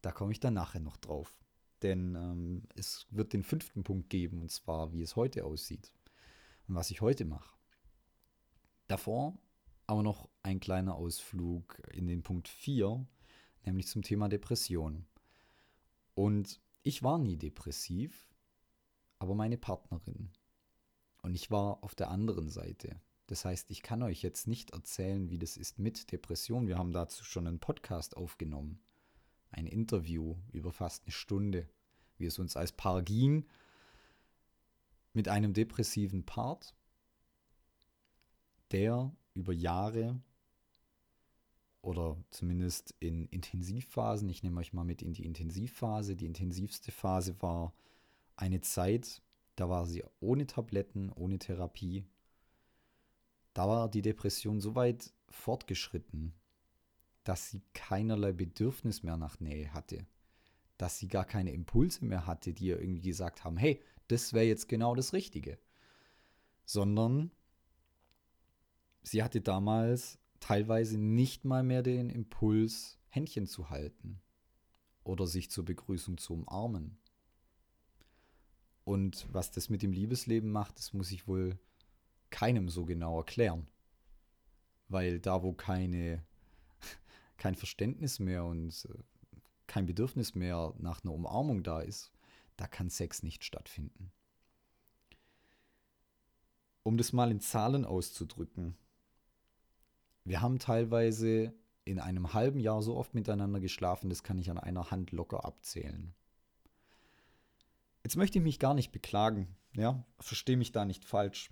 da 0.03 0.13
komme 0.13 0.31
ich 0.31 0.39
dann 0.39 0.55
nachher 0.55 0.81
noch 0.81 0.97
drauf. 0.97 1.37
Denn 1.83 2.15
ähm, 2.15 2.63
es 2.77 3.07
wird 3.11 3.33
den 3.33 3.43
fünften 3.43 3.83
Punkt 3.83 4.09
geben, 4.09 4.41
und 4.41 4.53
zwar, 4.53 4.93
wie 4.93 5.03
es 5.03 5.17
heute 5.17 5.45
aussieht 5.45 5.93
und 6.69 6.75
was 6.75 6.91
ich 6.91 7.01
heute 7.01 7.25
mache. 7.25 7.57
Davor 8.87 9.39
aber 9.89 10.03
noch 10.03 10.29
ein 10.43 10.59
kleiner 10.59 10.97
Ausflug 10.97 11.81
in 11.93 12.09
den 12.09 12.23
Punkt 12.25 12.49
4, 12.49 13.07
nämlich 13.65 13.87
zum 13.87 14.03
Thema 14.03 14.29
Depression. 14.29 15.07
Und 16.15 16.61
ich 16.83 17.05
war 17.05 17.19
nie 17.19 17.37
depressiv, 17.37 18.29
aber 19.21 19.37
meine 19.37 19.59
Partnerin. 19.59 20.31
Und 21.23 21.37
ich 21.37 21.51
war 21.51 21.85
auf 21.85 21.95
der 21.95 22.11
anderen 22.11 22.49
Seite. 22.49 23.01
Das 23.29 23.45
heißt, 23.45 23.71
ich 23.71 23.83
kann 23.83 24.03
euch 24.03 24.23
jetzt 24.23 24.49
nicht 24.49 24.71
erzählen, 24.71 25.31
wie 25.31 25.39
das 25.39 25.57
ist 25.57 25.79
mit 25.79 26.11
Depression. 26.11 26.67
Wir 26.67 26.79
haben 26.79 26.93
dazu 26.93 27.25
schon 27.25 27.47
einen 27.47 27.61
Podcast 27.61 28.17
aufgenommen 28.17 28.81
ein 29.57 29.67
Interview 29.67 30.37
über 30.53 30.73
fast 30.73 31.05
eine 31.05 31.13
Stunde, 31.13 31.69
wie 32.19 32.27
es 32.27 32.39
uns 32.39 32.57
als 32.57 32.73
Paar 32.73 33.03
ging, 33.03 33.47
mit 35.17 35.29
einem 35.29 35.53
depressiven 35.53 36.25
Part, 36.25 36.75
der 38.71 39.13
über 39.35 39.53
Jahre 39.53 40.21
oder 41.83 42.17
zumindest 42.31 42.95
in 42.99 43.27
Intensivphasen, 43.27 44.29
ich 44.29 44.43
nehme 44.43 44.61
euch 44.61 44.73
mal 44.73 44.85
mit 44.85 45.03
in 45.03 45.13
die 45.13 45.25
Intensivphase, 45.25 46.17
die 46.17 46.27
intensivste 46.27 46.91
Phase 46.93 47.41
war 47.41 47.73
eine 48.37 48.61
Zeit, 48.61 49.23
da 49.55 49.69
war 49.71 49.87
sie 49.87 50.05
ohne 50.21 50.47
Tabletten, 50.47 51.11
ohne 51.13 51.39
Therapie. 51.39 52.05
Da 53.55 53.67
war 53.67 53.89
die 53.89 54.03
Depression 54.03 54.61
so 54.61 54.75
weit 54.75 55.15
fortgeschritten, 55.31 56.35
dass 57.25 57.51
sie 57.51 57.63
keinerlei 57.73 58.33
Bedürfnis 58.33 59.03
mehr 59.03 59.17
nach 59.17 59.41
Nähe 59.41 59.73
hatte. 59.73 60.07
Dass 60.77 60.99
sie 60.99 61.09
gar 61.09 61.25
keine 61.25 61.53
Impulse 61.53 62.05
mehr 62.05 62.27
hatte, 62.27 62.53
die 62.53 62.67
ihr 62.67 62.81
irgendwie 62.81 63.01
gesagt 63.01 63.45
haben, 63.45 63.57
hey, 63.57 63.81
das 64.09 64.33
wäre 64.33 64.45
jetzt 64.45 64.69
genau 64.69 64.95
das 64.95 65.13
Richtige. 65.13 65.59
Sondern 66.65 67.31
sie 69.03 69.23
hatte 69.23 69.41
damals 69.41 70.19
teilweise 70.41 70.99
nicht 70.99 71.45
mal 71.45 71.63
mehr 71.63 71.83
den 71.83 72.11
Impuls, 72.11 72.99
Händchen 73.09 73.47
zu 73.47 73.71
halten 73.71 74.21
oder 75.05 75.27
sich 75.27 75.51
zur 75.51 75.65
Begrüßung 75.65 76.19
zu 76.19 76.35
umarmen. 76.35 76.99
Und 78.85 79.27
was 79.33 79.51
das 79.51 79.69
mit 79.69 79.83
dem 79.83 79.93
Liebesleben 79.93 80.51
macht, 80.51 80.79
das 80.79 80.93
muss 80.93 81.11
ich 81.11 81.27
wohl 81.27 81.59
keinem 82.31 82.69
so 82.69 82.85
genau 82.85 83.19
erklären. 83.19 83.67
Weil 84.89 85.19
da, 85.19 85.43
wo 85.43 85.53
keine 85.53 86.25
kein 87.37 87.55
Verständnis 87.55 88.19
mehr 88.19 88.45
und 88.45 88.87
äh, 88.89 89.03
kein 89.67 89.87
Bedürfnis 89.87 90.35
mehr 90.35 90.75
nach 90.79 91.03
einer 91.03 91.13
Umarmung 91.13 91.63
da 91.63 91.81
ist, 91.81 92.13
da 92.57 92.67
kann 92.67 92.91
Sex 92.91 93.23
nicht 93.23 93.45
stattfinden. 93.45 94.13
Um 96.83 96.97
das 96.97 97.13
mal 97.13 97.31
in 97.31 97.41
Zahlen 97.41 97.85
auszudrücken, 97.85 98.77
wir 100.25 100.41
haben 100.41 100.59
teilweise 100.59 101.53
in 101.85 102.01
einem 102.01 102.33
halben 102.33 102.59
Jahr 102.59 102.83
so 102.83 102.97
oft 102.97 103.15
miteinander 103.15 103.61
geschlafen, 103.61 104.09
das 104.09 104.23
kann 104.23 104.39
ich 104.39 104.51
an 104.51 104.59
einer 104.59 104.91
Hand 104.91 105.13
locker 105.13 105.45
abzählen. 105.45 106.15
Jetzt 108.03 108.17
möchte 108.17 108.39
ich 108.39 108.45
mich 108.45 108.59
gar 108.59 108.75
nicht 108.75 108.93
beklagen, 108.93 109.57
ja, 109.75 110.05
verstehe 110.19 110.57
mich 110.57 110.73
da 110.73 110.85
nicht 110.85 111.05
falsch. 111.05 111.51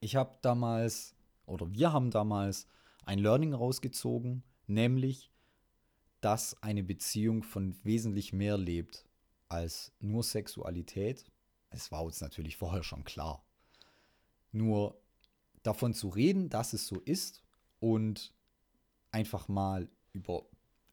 Ich 0.00 0.16
habe 0.16 0.38
damals, 0.42 1.14
oder 1.46 1.72
wir 1.72 1.92
haben 1.92 2.10
damals 2.10 2.66
ein 3.04 3.18
Learning 3.18 3.54
rausgezogen, 3.54 4.42
nämlich, 4.66 5.30
dass 6.20 6.62
eine 6.62 6.82
Beziehung 6.82 7.42
von 7.42 7.74
wesentlich 7.84 8.32
mehr 8.32 8.58
lebt 8.58 9.07
als 9.48 9.92
nur 10.00 10.22
Sexualität. 10.22 11.24
Es 11.70 11.90
war 11.90 12.04
uns 12.04 12.20
natürlich 12.20 12.56
vorher 12.56 12.82
schon 12.82 13.04
klar. 13.04 13.44
Nur 14.52 15.00
davon 15.62 15.94
zu 15.94 16.08
reden, 16.08 16.48
dass 16.48 16.72
es 16.72 16.86
so 16.86 17.00
ist 17.00 17.42
und 17.80 18.34
einfach 19.10 19.48
mal 19.48 19.88
über 20.12 20.44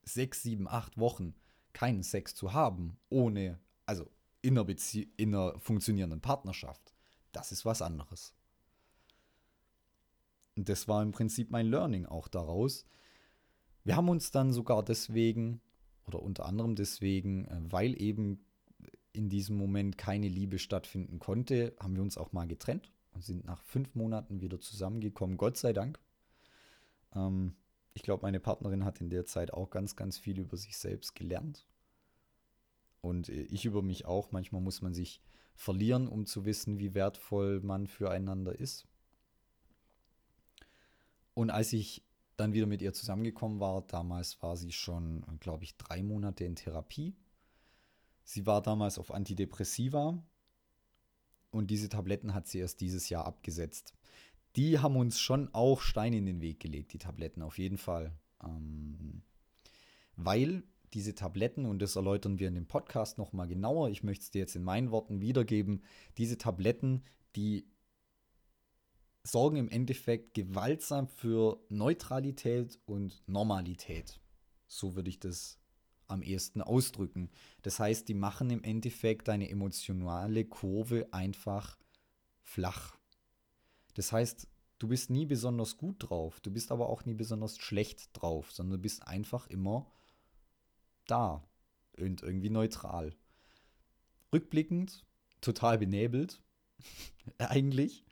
sechs, 0.04 0.44
sieben, 0.44 0.68
acht 0.68 0.98
Wochen 0.98 1.36
keinen 1.74 2.04
Sex 2.04 2.36
zu 2.36 2.54
haben, 2.54 2.98
ohne, 3.10 3.60
also 3.86 4.10
in 4.42 4.54
einer, 4.54 4.66
Bezie 4.66 5.12
in 5.18 5.34
einer 5.34 5.60
funktionierenden 5.60 6.22
Partnerschaft, 6.22 6.94
das 7.32 7.52
ist 7.52 7.66
was 7.66 7.82
anderes. 7.82 8.34
Und 10.56 10.70
das 10.70 10.88
war 10.88 11.02
im 11.02 11.12
Prinzip 11.12 11.52
mein 11.52 11.68
Learning 11.68 12.06
auch 12.06 12.28
daraus. 12.28 12.86
Wir 13.84 13.98
haben 13.98 14.10
uns 14.10 14.32
dann 14.32 14.54
sogar 14.54 14.84
deswegen, 14.84 15.62
oder 16.06 16.22
unter 16.22 16.46
anderem 16.46 16.76
deswegen, 16.76 17.46
äh, 17.46 17.72
weil 17.72 18.02
eben 18.02 18.45
in 19.16 19.30
diesem 19.30 19.58
Moment 19.58 19.98
keine 19.98 20.28
Liebe 20.28 20.60
stattfinden 20.60 21.20
konnte, 21.20 21.76
haben 21.80 21.96
wir 21.96 22.04
uns 22.04 22.18
auch 22.18 22.34
mal 22.34 22.48
getrennt 22.48 22.92
und 23.14 23.24
sind 23.24 23.46
nach 23.46 23.62
fünf 23.62 23.96
Monaten 23.96 24.42
wieder 24.42 24.60
zusammengekommen, 24.60 25.38
Gott 25.38 25.58
sei 25.58 25.74
Dank. 25.74 26.00
Ähm, 27.14 27.56
ich 27.94 28.04
glaube, 28.04 28.24
meine 28.24 28.40
Partnerin 28.40 28.84
hat 28.84 29.00
in 29.00 29.10
der 29.10 29.26
Zeit 29.26 29.54
auch 29.54 29.70
ganz, 29.70 29.96
ganz 29.96 30.18
viel 30.18 30.40
über 30.40 30.58
sich 30.58 30.78
selbst 30.78 31.16
gelernt. 31.16 31.66
Und 33.02 33.30
äh, 33.30 33.44
ich 33.44 33.66
über 33.66 33.82
mich 33.82 34.06
auch. 34.06 34.32
Manchmal 34.32 34.62
muss 34.62 34.82
man 34.82 34.94
sich 34.94 35.22
verlieren, 35.56 36.08
um 36.08 36.26
zu 36.26 36.44
wissen, 36.46 36.80
wie 36.80 36.94
wertvoll 36.94 37.62
man 37.62 37.88
füreinander 37.88 38.60
ist. 38.60 38.86
Und 41.34 41.50
als 41.50 41.72
ich 41.74 42.04
dann 42.36 42.54
wieder 42.54 42.66
mit 42.66 42.82
ihr 42.82 42.94
zusammengekommen 42.94 43.60
war, 43.60 43.82
damals 43.88 44.42
war 44.42 44.58
sie 44.58 44.74
schon, 44.74 45.24
glaube 45.40 45.64
ich, 45.64 45.78
drei 45.78 46.04
Monate 46.04 46.44
in 46.44 46.56
Therapie. 46.56 47.16
Sie 48.26 48.46
war 48.46 48.62
damals 48.62 49.00
auf 49.00 49.14
Antidepressiva 49.14 50.22
und 51.52 51.72
diese 51.72 51.88
Tabletten 51.88 52.34
hat 52.34 52.48
sie 52.48 52.60
erst 52.60 52.82
dieses 52.82 53.08
Jahr 53.08 53.26
abgesetzt. 53.26 53.94
Die 54.56 54.80
haben 54.80 54.96
uns 54.96 55.20
schon 55.20 55.54
auch 55.54 55.80
Steine 55.80 56.18
in 56.18 56.26
den 56.26 56.42
Weg 56.42 56.60
gelegt, 56.60 56.94
die 56.94 56.98
Tabletten, 56.98 57.42
auf 57.42 57.58
jeden 57.58 57.78
Fall. 57.78 58.12
Ähm, 58.44 59.22
weil 60.16 60.64
diese 60.94 61.14
Tabletten, 61.14 61.66
und 61.66 61.82
das 61.82 61.96
erläutern 61.96 62.40
wir 62.40 62.48
in 62.48 62.56
dem 62.56 62.68
Podcast 62.68 63.18
nochmal 63.18 63.48
genauer, 63.48 63.90
ich 63.90 64.04
möchte 64.04 64.24
es 64.24 64.32
dir 64.32 64.40
jetzt 64.40 64.56
in 64.56 64.64
meinen 64.64 64.92
Worten 64.92 65.22
wiedergeben, 65.22 65.84
diese 66.18 66.38
Tabletten, 66.38 67.04
die 67.36 67.70
sorgen 69.24 69.58
im 69.58 69.70
Endeffekt 69.70 70.34
gewaltsam 70.34 71.08
für 71.08 71.60
Neutralität 71.70 72.80
und 72.86 73.24
Normalität. 73.28 74.20
So 74.68 74.96
würde 74.96 75.10
ich 75.10 75.20
das 75.20 75.60
am 76.08 76.22
ehesten 76.22 76.62
ausdrücken. 76.62 77.30
Das 77.62 77.80
heißt, 77.80 78.08
die 78.08 78.14
machen 78.14 78.50
im 78.50 78.64
Endeffekt 78.64 79.28
deine 79.28 79.50
emotionale 79.50 80.46
Kurve 80.46 81.08
einfach 81.12 81.78
flach. 82.42 82.98
Das 83.96 84.12
heißt, 84.12 84.48
du 84.80 84.88
bist 84.88 85.10
nie 85.10 85.26
besonders 85.26 85.78
gut 85.78 85.96
drauf, 86.00 86.40
du 86.42 86.52
bist 86.52 86.72
aber 86.72 86.90
auch 86.90 87.06
nie 87.06 87.14
besonders 87.14 87.58
schlecht 87.58 88.10
drauf, 88.14 88.52
sondern 88.52 88.78
du 88.78 88.82
bist 88.82 89.08
einfach 89.08 89.48
immer 89.48 89.92
da 91.08 91.44
und 91.98 92.24
irgendwie 92.24 92.50
neutral. 92.50 93.16
Rückblickend, 94.34 95.06
total 95.42 95.78
benebelt, 95.78 96.42
eigentlich. 97.38 98.05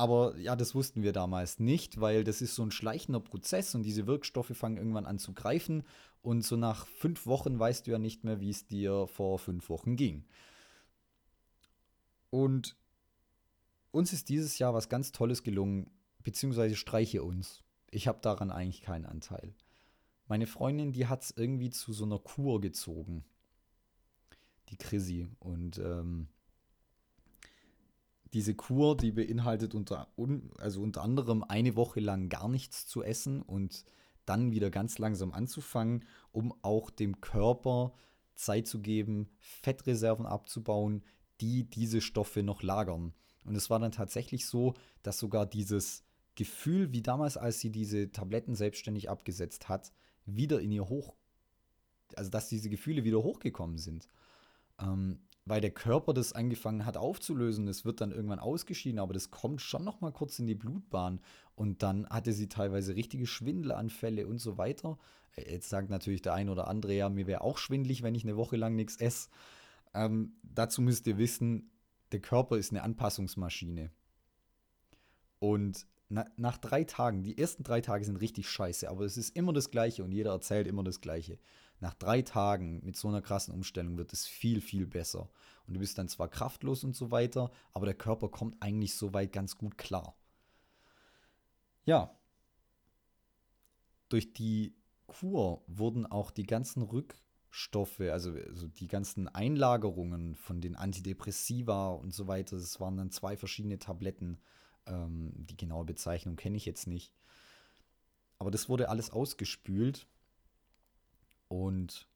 Aber 0.00 0.34
ja, 0.38 0.56
das 0.56 0.74
wussten 0.74 1.02
wir 1.02 1.12
damals 1.12 1.60
nicht, 1.60 2.00
weil 2.00 2.24
das 2.24 2.40
ist 2.40 2.54
so 2.54 2.62
ein 2.62 2.70
schleichender 2.70 3.20
Prozess 3.20 3.74
und 3.74 3.82
diese 3.82 4.06
Wirkstoffe 4.06 4.56
fangen 4.56 4.78
irgendwann 4.78 5.04
an 5.04 5.18
zu 5.18 5.34
greifen. 5.34 5.82
Und 6.22 6.40
so 6.40 6.56
nach 6.56 6.86
fünf 6.86 7.26
Wochen 7.26 7.58
weißt 7.58 7.86
du 7.86 7.90
ja 7.90 7.98
nicht 7.98 8.24
mehr, 8.24 8.40
wie 8.40 8.48
es 8.48 8.66
dir 8.66 9.06
vor 9.08 9.38
fünf 9.38 9.68
Wochen 9.68 9.96
ging. 9.96 10.24
Und 12.30 12.78
uns 13.90 14.14
ist 14.14 14.30
dieses 14.30 14.58
Jahr 14.58 14.72
was 14.72 14.88
ganz 14.88 15.12
Tolles 15.12 15.42
gelungen, 15.42 15.90
beziehungsweise 16.22 16.76
streiche 16.76 17.22
uns. 17.22 17.62
Ich 17.90 18.08
habe 18.08 18.20
daran 18.22 18.50
eigentlich 18.50 18.80
keinen 18.80 19.04
Anteil. 19.04 19.52
Meine 20.28 20.46
Freundin, 20.46 20.92
die 20.92 21.08
hat 21.08 21.24
es 21.24 21.34
irgendwie 21.36 21.68
zu 21.68 21.92
so 21.92 22.06
einer 22.06 22.20
Kur 22.20 22.62
gezogen. 22.62 23.22
Die 24.70 24.78
Chrissy. 24.78 25.28
Und 25.40 25.76
ähm, 25.76 26.28
diese 28.32 28.54
Kur, 28.54 28.96
die 28.96 29.12
beinhaltet 29.12 29.74
unter, 29.74 30.08
also 30.58 30.82
unter 30.82 31.02
anderem 31.02 31.42
eine 31.42 31.76
Woche 31.76 32.00
lang 32.00 32.28
gar 32.28 32.48
nichts 32.48 32.86
zu 32.86 33.02
essen 33.02 33.42
und 33.42 33.84
dann 34.24 34.52
wieder 34.52 34.70
ganz 34.70 34.98
langsam 34.98 35.32
anzufangen, 35.32 36.04
um 36.30 36.54
auch 36.62 36.90
dem 36.90 37.20
Körper 37.20 37.92
Zeit 38.34 38.66
zu 38.66 38.80
geben, 38.80 39.28
Fettreserven 39.38 40.26
abzubauen, 40.26 41.02
die 41.40 41.68
diese 41.68 42.00
Stoffe 42.00 42.42
noch 42.42 42.62
lagern. 42.62 43.12
Und 43.44 43.56
es 43.56 43.70
war 43.70 43.78
dann 43.78 43.92
tatsächlich 43.92 44.46
so, 44.46 44.74
dass 45.02 45.18
sogar 45.18 45.46
dieses 45.46 46.04
Gefühl, 46.36 46.92
wie 46.92 47.02
damals, 47.02 47.36
als 47.36 47.60
sie 47.60 47.70
diese 47.70 48.12
Tabletten 48.12 48.54
selbstständig 48.54 49.10
abgesetzt 49.10 49.68
hat, 49.68 49.92
wieder 50.26 50.60
in 50.60 50.70
ihr 50.70 50.88
hoch, 50.88 51.14
also 52.16 52.30
dass 52.30 52.48
diese 52.48 52.70
Gefühle 52.70 53.04
wieder 53.04 53.22
hochgekommen 53.22 53.78
sind. 53.78 54.08
Ähm, 54.78 55.20
weil 55.44 55.60
der 55.60 55.70
Körper 55.70 56.12
das 56.12 56.32
angefangen 56.32 56.84
hat 56.84 56.96
aufzulösen. 56.96 57.66
Das 57.66 57.84
wird 57.84 58.00
dann 58.00 58.12
irgendwann 58.12 58.38
ausgeschieden, 58.38 59.00
aber 59.00 59.14
das 59.14 59.30
kommt 59.30 59.60
schon 59.60 59.84
noch 59.84 60.00
mal 60.00 60.12
kurz 60.12 60.38
in 60.38 60.46
die 60.46 60.54
Blutbahn. 60.54 61.20
Und 61.54 61.82
dann 61.82 62.08
hatte 62.08 62.32
sie 62.32 62.48
teilweise 62.48 62.94
richtige 62.94 63.26
Schwindelanfälle 63.26 64.26
und 64.26 64.38
so 64.38 64.58
weiter. 64.58 64.98
Äh, 65.36 65.52
jetzt 65.52 65.68
sagt 65.68 65.90
natürlich 65.90 66.22
der 66.22 66.34
ein 66.34 66.48
oder 66.48 66.68
andere, 66.68 66.94
ja, 66.94 67.08
mir 67.08 67.26
wäre 67.26 67.42
auch 67.42 67.58
schwindlig, 67.58 68.02
wenn 68.02 68.14
ich 68.14 68.24
eine 68.24 68.36
Woche 68.36 68.56
lang 68.56 68.76
nichts 68.76 68.96
esse. 68.96 69.28
Ähm, 69.94 70.34
dazu 70.42 70.82
müsst 70.82 71.06
ihr 71.06 71.18
wissen, 71.18 71.70
der 72.12 72.20
Körper 72.20 72.56
ist 72.56 72.70
eine 72.70 72.82
Anpassungsmaschine. 72.82 73.90
Und 75.38 75.86
na, 76.10 76.26
nach 76.36 76.58
drei 76.58 76.84
Tagen, 76.84 77.22
die 77.22 77.38
ersten 77.38 77.62
drei 77.62 77.80
Tage 77.80 78.04
sind 78.04 78.16
richtig 78.16 78.48
scheiße, 78.48 78.90
aber 78.90 79.04
es 79.04 79.16
ist 79.16 79.34
immer 79.34 79.52
das 79.52 79.70
Gleiche 79.70 80.04
und 80.04 80.12
jeder 80.12 80.32
erzählt 80.32 80.66
immer 80.66 80.84
das 80.84 81.00
Gleiche 81.00 81.38
nach 81.80 81.94
drei 81.94 82.22
Tagen 82.22 82.84
mit 82.84 82.96
so 82.96 83.08
einer 83.08 83.22
krassen 83.22 83.54
Umstellung 83.54 83.96
wird 83.96 84.12
es 84.12 84.26
viel, 84.26 84.60
viel 84.60 84.86
besser. 84.86 85.30
Und 85.66 85.74
du 85.74 85.80
bist 85.80 85.96
dann 85.98 86.08
zwar 86.08 86.28
kraftlos 86.28 86.84
und 86.84 86.94
so 86.94 87.10
weiter, 87.10 87.50
aber 87.72 87.86
der 87.86 87.94
Körper 87.94 88.28
kommt 88.28 88.56
eigentlich 88.60 88.94
soweit 88.94 89.32
ganz 89.32 89.56
gut 89.56 89.78
klar. 89.78 90.14
Ja. 91.84 92.14
Durch 94.10 94.32
die 94.32 94.76
Kur 95.06 95.64
wurden 95.66 96.06
auch 96.06 96.30
die 96.30 96.46
ganzen 96.46 96.82
Rückstoffe, 96.82 98.00
also, 98.00 98.32
also 98.32 98.68
die 98.68 98.88
ganzen 98.88 99.28
Einlagerungen 99.28 100.34
von 100.34 100.60
den 100.60 100.76
Antidepressiva 100.76 101.90
und 101.90 102.12
so 102.12 102.26
weiter, 102.26 102.56
das 102.56 102.78
waren 102.80 102.96
dann 102.96 103.10
zwei 103.10 103.36
verschiedene 103.36 103.78
Tabletten. 103.78 104.38
Ähm, 104.86 105.32
die 105.34 105.56
genaue 105.56 105.84
Bezeichnung 105.84 106.36
kenne 106.36 106.56
ich 106.56 106.66
jetzt 106.66 106.86
nicht. 106.86 107.12
Aber 108.38 108.50
das 108.50 108.68
wurde 108.68 108.88
alles 108.88 109.10
ausgespült 109.10 110.06
und 111.48 112.06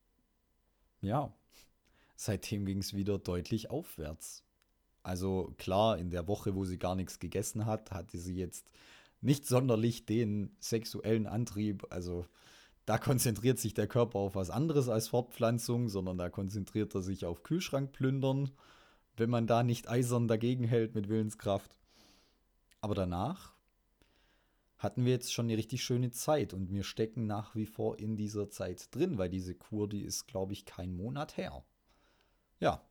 ja, 1.00 1.32
seitdem 2.16 2.64
ging 2.64 2.78
es 2.78 2.94
wieder 2.94 3.18
deutlich 3.18 3.70
aufwärts. 3.70 4.42
Also 5.02 5.52
klar, 5.58 5.98
in 5.98 6.10
der 6.10 6.26
Woche, 6.26 6.54
wo 6.54 6.64
sie 6.64 6.78
gar 6.78 6.94
nichts 6.94 7.18
gegessen 7.18 7.66
hat, 7.66 7.90
hatte 7.90 8.16
sie 8.16 8.36
jetzt 8.36 8.70
nicht 9.20 9.46
sonderlich 9.46 10.06
den 10.06 10.56
sexuellen 10.60 11.26
Antrieb. 11.26 11.86
Also 11.90 12.26
da 12.86 12.98
konzentriert 12.98 13.58
sich 13.58 13.74
der 13.74 13.86
Körper 13.86 14.18
auf 14.18 14.34
was 14.34 14.50
anderes 14.50 14.88
als 14.88 15.08
Fortpflanzung, 15.08 15.88
sondern 15.88 16.16
da 16.16 16.30
konzentriert 16.30 16.94
er 16.94 17.02
sich 17.02 17.26
auf 17.26 17.42
Kühlschrank 17.42 17.92
plündern, 17.92 18.50
wenn 19.16 19.30
man 19.30 19.46
da 19.46 19.62
nicht 19.62 19.88
eisern 19.88 20.26
dagegen 20.26 20.64
hält 20.64 20.94
mit 20.94 21.08
Willenskraft. 21.08 21.78
Aber 22.84 22.94
danach 22.94 23.54
hatten 24.76 25.06
wir 25.06 25.12
jetzt 25.12 25.32
schon 25.32 25.46
eine 25.46 25.56
richtig 25.56 25.82
schöne 25.82 26.10
Zeit 26.10 26.52
und 26.52 26.70
wir 26.70 26.84
stecken 26.84 27.26
nach 27.26 27.54
wie 27.54 27.64
vor 27.64 27.98
in 27.98 28.14
dieser 28.14 28.50
Zeit 28.50 28.94
drin, 28.94 29.16
weil 29.16 29.30
diese 29.30 29.54
Kur, 29.54 29.88
die 29.88 30.02
ist, 30.02 30.26
glaube 30.26 30.52
ich, 30.52 30.66
kein 30.66 30.94
Monat 30.94 31.38
her. 31.38 31.64
Ja. 32.60 32.86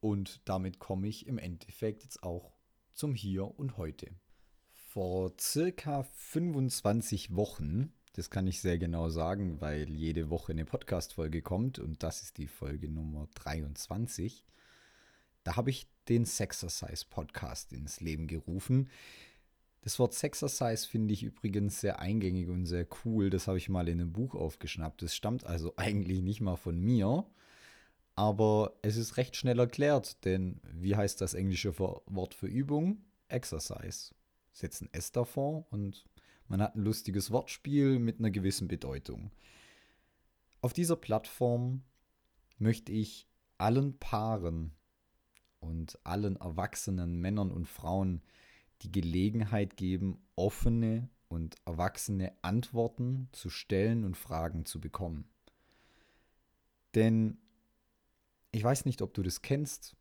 Und 0.00 0.42
damit 0.44 0.78
komme 0.78 1.08
ich 1.08 1.26
im 1.26 1.38
Endeffekt 1.38 2.02
jetzt 2.02 2.22
auch 2.22 2.52
zum 2.92 3.14
Hier 3.14 3.58
und 3.58 3.78
heute. 3.78 4.10
Vor 4.74 5.32
circa 5.40 6.02
25 6.02 7.34
Wochen, 7.34 7.94
das 8.12 8.28
kann 8.28 8.46
ich 8.46 8.60
sehr 8.60 8.76
genau 8.76 9.08
sagen, 9.08 9.58
weil 9.62 9.88
jede 9.88 10.28
Woche 10.28 10.52
eine 10.52 10.66
Podcast-Folge 10.66 11.40
kommt 11.40 11.78
und 11.78 12.02
das 12.02 12.20
ist 12.20 12.36
die 12.36 12.46
Folge 12.46 12.90
Nummer 12.90 13.26
23, 13.36 14.44
da 15.46 15.54
habe 15.54 15.70
ich 15.70 15.86
den 16.08 16.24
Sexercise 16.24 17.06
Podcast 17.08 17.72
ins 17.72 18.00
Leben 18.00 18.26
gerufen. 18.26 18.90
Das 19.82 20.00
Wort 20.00 20.12
Sexercise 20.12 20.88
finde 20.88 21.14
ich 21.14 21.22
übrigens 21.22 21.80
sehr 21.80 22.00
eingängig 22.00 22.48
und 22.48 22.66
sehr 22.66 22.84
cool. 23.04 23.30
Das 23.30 23.46
habe 23.46 23.56
ich 23.56 23.68
mal 23.68 23.86
in 23.88 24.00
einem 24.00 24.12
Buch 24.12 24.34
aufgeschnappt. 24.34 25.02
Das 25.02 25.14
stammt 25.14 25.46
also 25.46 25.74
eigentlich 25.76 26.22
nicht 26.22 26.40
mal 26.40 26.56
von 26.56 26.80
mir. 26.80 27.24
Aber 28.16 28.76
es 28.82 28.96
ist 28.96 29.18
recht 29.18 29.36
schnell 29.36 29.60
erklärt, 29.60 30.24
denn 30.24 30.60
wie 30.72 30.96
heißt 30.96 31.20
das 31.20 31.34
englische 31.34 31.78
Wort 31.78 32.34
für 32.34 32.48
Übung? 32.48 33.04
Exercise. 33.28 34.14
Setzt 34.52 34.82
ein 34.82 34.88
S 34.92 35.12
davor 35.12 35.66
und 35.70 36.06
man 36.48 36.60
hat 36.60 36.74
ein 36.74 36.82
lustiges 36.82 37.30
Wortspiel 37.30 38.00
mit 38.00 38.18
einer 38.18 38.30
gewissen 38.30 38.66
Bedeutung. 38.66 39.30
Auf 40.60 40.72
dieser 40.72 40.96
Plattform 40.96 41.82
möchte 42.58 42.90
ich 42.90 43.28
allen 43.58 43.98
Paaren 43.98 44.72
und 45.66 45.98
allen 46.04 46.36
erwachsenen 46.36 47.20
Männern 47.20 47.50
und 47.50 47.66
Frauen 47.66 48.22
die 48.82 48.92
Gelegenheit 48.92 49.76
geben, 49.76 50.18
offene 50.36 51.08
und 51.28 51.56
erwachsene 51.64 52.32
Antworten 52.42 53.28
zu 53.32 53.50
stellen 53.50 54.04
und 54.04 54.16
Fragen 54.16 54.64
zu 54.64 54.80
bekommen. 54.80 55.28
Denn 56.94 57.38
ich 58.52 58.62
weiß 58.62 58.84
nicht, 58.84 59.02
ob 59.02 59.12
du 59.12 59.22
das 59.22 59.42
kennst. 59.42 59.96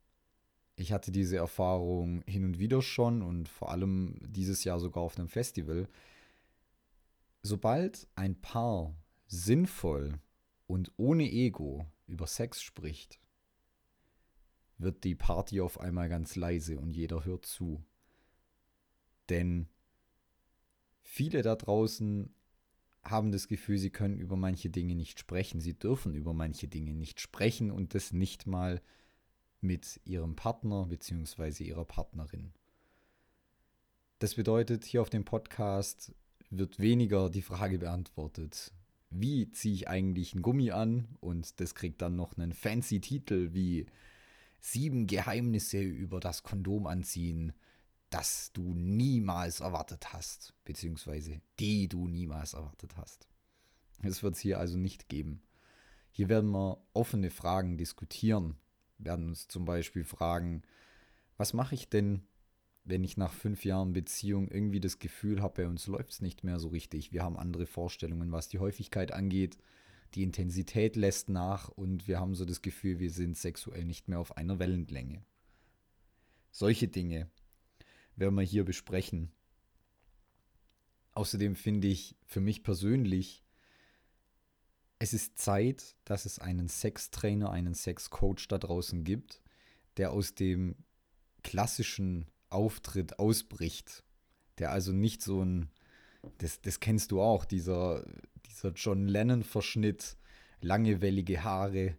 Ich 0.78 0.92
hatte 0.92 1.12
diese 1.12 1.38
Erfahrung 1.38 2.22
hin 2.28 2.46
und 2.46 2.60
wieder 2.60 2.82
schon 2.82 3.22
und 3.22 3.48
vor 3.50 3.72
allem 3.72 4.20
dieses 4.22 4.64
Jahr 4.64 4.80
sogar 4.80 5.04
auf 5.04 5.18
einem 5.18 5.30
Festival. 5.30 5.88
Sobald 7.44 8.08
ein 8.16 8.40
Paar 8.42 8.94
sinnvoll 9.28 10.20
und 10.68 10.92
ohne 10.98 11.30
Ego 11.30 11.86
über 12.08 12.28
Sex 12.28 12.62
spricht, 12.62 13.20
wird 14.78 15.04
die 15.04 15.16
Party 15.16 15.62
auf 15.62 15.80
einmal 15.80 16.10
ganz 16.10 16.36
leise 16.36 16.78
und 16.78 16.96
jeder 16.96 17.26
hört 17.26 17.46
zu. 17.46 17.84
Denn 19.30 19.68
viele 21.02 21.42
da 21.42 21.56
draußen 21.56 22.34
haben 23.04 23.32
das 23.32 23.48
Gefühl, 23.48 23.78
sie 23.78 23.92
können 23.92 24.18
über 24.18 24.36
manche 24.36 24.70
Dinge 24.70 24.96
nicht 24.96 25.20
sprechen, 25.20 25.62
sie 25.62 25.78
dürfen 25.78 26.16
über 26.16 26.34
manche 26.34 26.68
Dinge 26.68 26.94
nicht 26.94 27.20
sprechen 27.22 27.72
und 27.72 27.94
das 27.94 28.12
nicht 28.12 28.48
mal 28.48 28.82
mit 29.62 30.02
ihrem 30.06 30.36
Partner 30.36 30.86
bzw. 30.88 31.64
ihrer 31.64 31.86
Partnerin. 31.86 32.54
Das 34.20 34.36
bedeutet, 34.36 34.86
hier 34.86 35.02
auf 35.02 35.10
dem 35.10 35.26
Podcast 35.26 36.14
wird 36.50 36.80
weniger 36.80 37.30
die 37.30 37.42
Frage 37.42 37.80
beantwortet, 37.80 38.74
wie 39.10 39.50
ziehe 39.52 39.76
ich 39.76 39.88
eigentlich 39.88 40.34
ein 40.34 40.42
Gummi 40.42 40.72
an 40.72 41.08
und 41.20 41.60
das 41.60 41.76
kriegt 41.76 42.02
dann 42.02 42.16
noch 42.16 42.38
einen 42.38 42.54
fancy 42.54 43.00
Titel 43.02 43.54
wie 43.54 43.86
sieben 44.66 45.06
Geheimnisse 45.06 45.80
über 45.80 46.20
das 46.20 46.42
Kondom 46.42 46.88
anziehen, 46.88 47.54
das 48.10 48.52
du 48.52 48.74
niemals 48.74 49.60
erwartet 49.60 50.12
hast, 50.12 50.54
beziehungsweise 50.64 51.40
die 51.60 51.88
du 51.88 52.08
niemals 52.08 52.54
erwartet 52.54 52.98
hast. 52.98 53.28
Es 54.02 54.24
wird 54.24 54.36
es 54.36 54.40
hier 54.40 54.60
also 54.60 54.78
nicht 54.78 55.08
geben. 55.08 55.42
Hier 56.12 56.30
werden 56.30 56.50
wir 56.52 56.84
offene 56.94 57.30
Fragen 57.30 57.78
diskutieren, 57.78 58.56
werden 58.98 59.30
uns 59.30 59.48
zum 59.48 59.66
Beispiel 59.66 60.04
fragen, 60.04 60.64
was 61.38 61.54
mache 61.54 61.76
ich 61.76 61.90
denn, 61.90 62.24
wenn 62.86 63.04
ich 63.04 63.18
nach 63.18 63.34
fünf 63.34 63.66
Jahren 63.66 63.94
Beziehung 63.94 64.48
irgendwie 64.48 64.80
das 64.80 65.00
Gefühl 65.00 65.42
habe, 65.42 65.64
bei 65.64 65.68
uns 65.68 65.86
läuft 65.88 66.12
es 66.12 66.22
nicht 66.22 66.44
mehr 66.44 66.60
so 66.60 66.70
richtig. 66.70 67.12
Wir 67.12 67.24
haben 67.24 67.38
andere 67.38 67.66
Vorstellungen, 67.66 68.32
was 68.32 68.48
die 68.48 68.60
Häufigkeit 68.60 69.12
angeht. 69.12 69.58
Die 70.16 70.24
Intensität 70.24 70.96
lässt 70.96 71.30
nach 71.30 71.68
und 71.70 72.08
wir 72.08 72.20
haben 72.20 72.36
so 72.36 72.46
das 72.46 72.62
Gefühl, 72.62 73.00
wir 73.00 73.12
sind 73.12 73.38
sexuell 73.38 73.84
nicht 73.84 74.08
mehr 74.08 74.20
auf 74.20 74.38
einer 74.38 74.60
Wellenlänge. 74.60 75.24
Solche 76.52 76.88
Dinge 76.88 77.30
werden 78.16 78.36
wir 78.36 78.44
hier 78.44 78.64
besprechen. 78.64 79.32
Außerdem 81.12 81.56
finde 81.56 81.90
ich 81.90 82.16
für 82.26 82.40
mich 82.40 82.64
persönlich, 82.64 83.44
es 85.00 85.14
ist 85.14 85.38
Zeit, 85.38 85.98
dass 86.06 86.26
es 86.26 86.40
einen 86.40 86.70
Sextrainer, 86.70 87.52
einen 87.52 87.74
Sexcoach 87.74 88.48
da 88.48 88.58
draußen 88.58 89.04
gibt, 89.04 89.42
der 89.98 90.12
aus 90.12 90.34
dem 90.34 90.76
klassischen 91.44 92.32
Auftritt 92.50 93.20
ausbricht. 93.20 94.04
Der 94.60 94.72
also 94.72 94.94
nicht 94.94 95.22
so 95.22 95.44
ein, 95.44 95.70
das, 96.38 96.62
das 96.62 96.80
kennst 96.80 97.12
du 97.12 97.22
auch, 97.22 97.46
dieser, 97.46 98.06
dieser 98.46 98.72
John 98.72 99.08
Lennon-Verschnitt, 99.08 100.18
lange 100.62 101.02
wellige 101.02 101.44
Haare, 101.44 101.98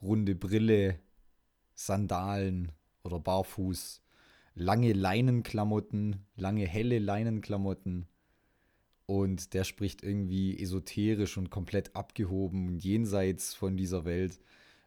runde 0.00 0.34
Brille, 0.34 0.98
Sandalen 1.74 2.72
oder 3.02 3.18
Barfuß, 3.18 4.02
lange 4.54 4.92
Leinenklamotten, 4.92 6.24
lange 6.36 6.66
helle 6.66 6.98
Leinenklamotten. 6.98 8.06
Und 9.06 9.52
der 9.54 9.64
spricht 9.64 10.02
irgendwie 10.02 10.58
esoterisch 10.58 11.36
und 11.36 11.50
komplett 11.50 11.94
abgehoben, 11.96 12.78
jenseits 12.78 13.54
von 13.54 13.76
dieser 13.76 14.04
Welt 14.04 14.40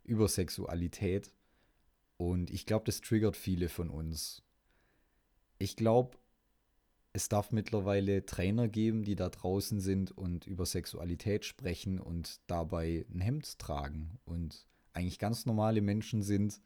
über 0.03 0.27
Sexualität. 0.27 1.31
Und 2.17 2.49
ich 2.49 2.65
glaube, 2.65 2.85
das 2.85 3.01
triggert 3.01 3.35
viele 3.35 3.69
von 3.69 3.89
uns. 3.89 4.41
Ich 5.57 5.75
glaube, 5.75 6.17
es 7.15 7.29
darf 7.29 7.53
mittlerweile 7.53 8.25
Trainer 8.25 8.67
geben, 8.67 9.03
die 9.03 9.15
da 9.15 9.29
draußen 9.29 9.79
sind 9.79 10.11
und 10.11 10.45
über 10.47 10.65
Sexualität 10.65 11.45
sprechen 11.45 11.97
und 11.97 12.41
dabei 12.47 13.05
ein 13.09 13.21
Hemd 13.21 13.57
tragen 13.57 14.19
und 14.25 14.67
eigentlich 14.91 15.17
ganz 15.17 15.45
normale 15.45 15.79
Menschen 15.79 16.21
sind, 16.21 16.59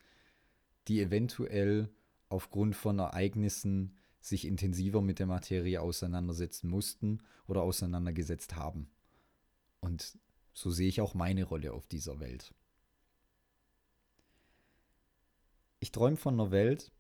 die 0.88 1.02
eventuell 1.02 1.94
aufgrund 2.30 2.76
von 2.76 2.98
Ereignissen 2.98 3.96
sich 4.22 4.46
intensiver 4.46 5.04
mit 5.04 5.20
der 5.20 5.28
Materie 5.28 5.80
auseinandersetzen 5.80 6.68
mussten 6.68 7.20
oder 7.46 7.62
auseinandergesetzt 7.62 8.56
haben. 8.56 8.90
Und 9.82 10.18
so 10.54 10.72
sehe 10.72 10.90
ich 10.90 11.00
auch 11.00 11.14
meine 11.14 11.44
Rolle 11.44 11.74
auf 11.74 11.86
dieser 11.86 12.20
Welt. 12.20 12.56
Ich 15.80 15.92
träume 15.92 16.18
von 16.18 16.34
einer 16.34 16.50
Welt, 16.50 16.92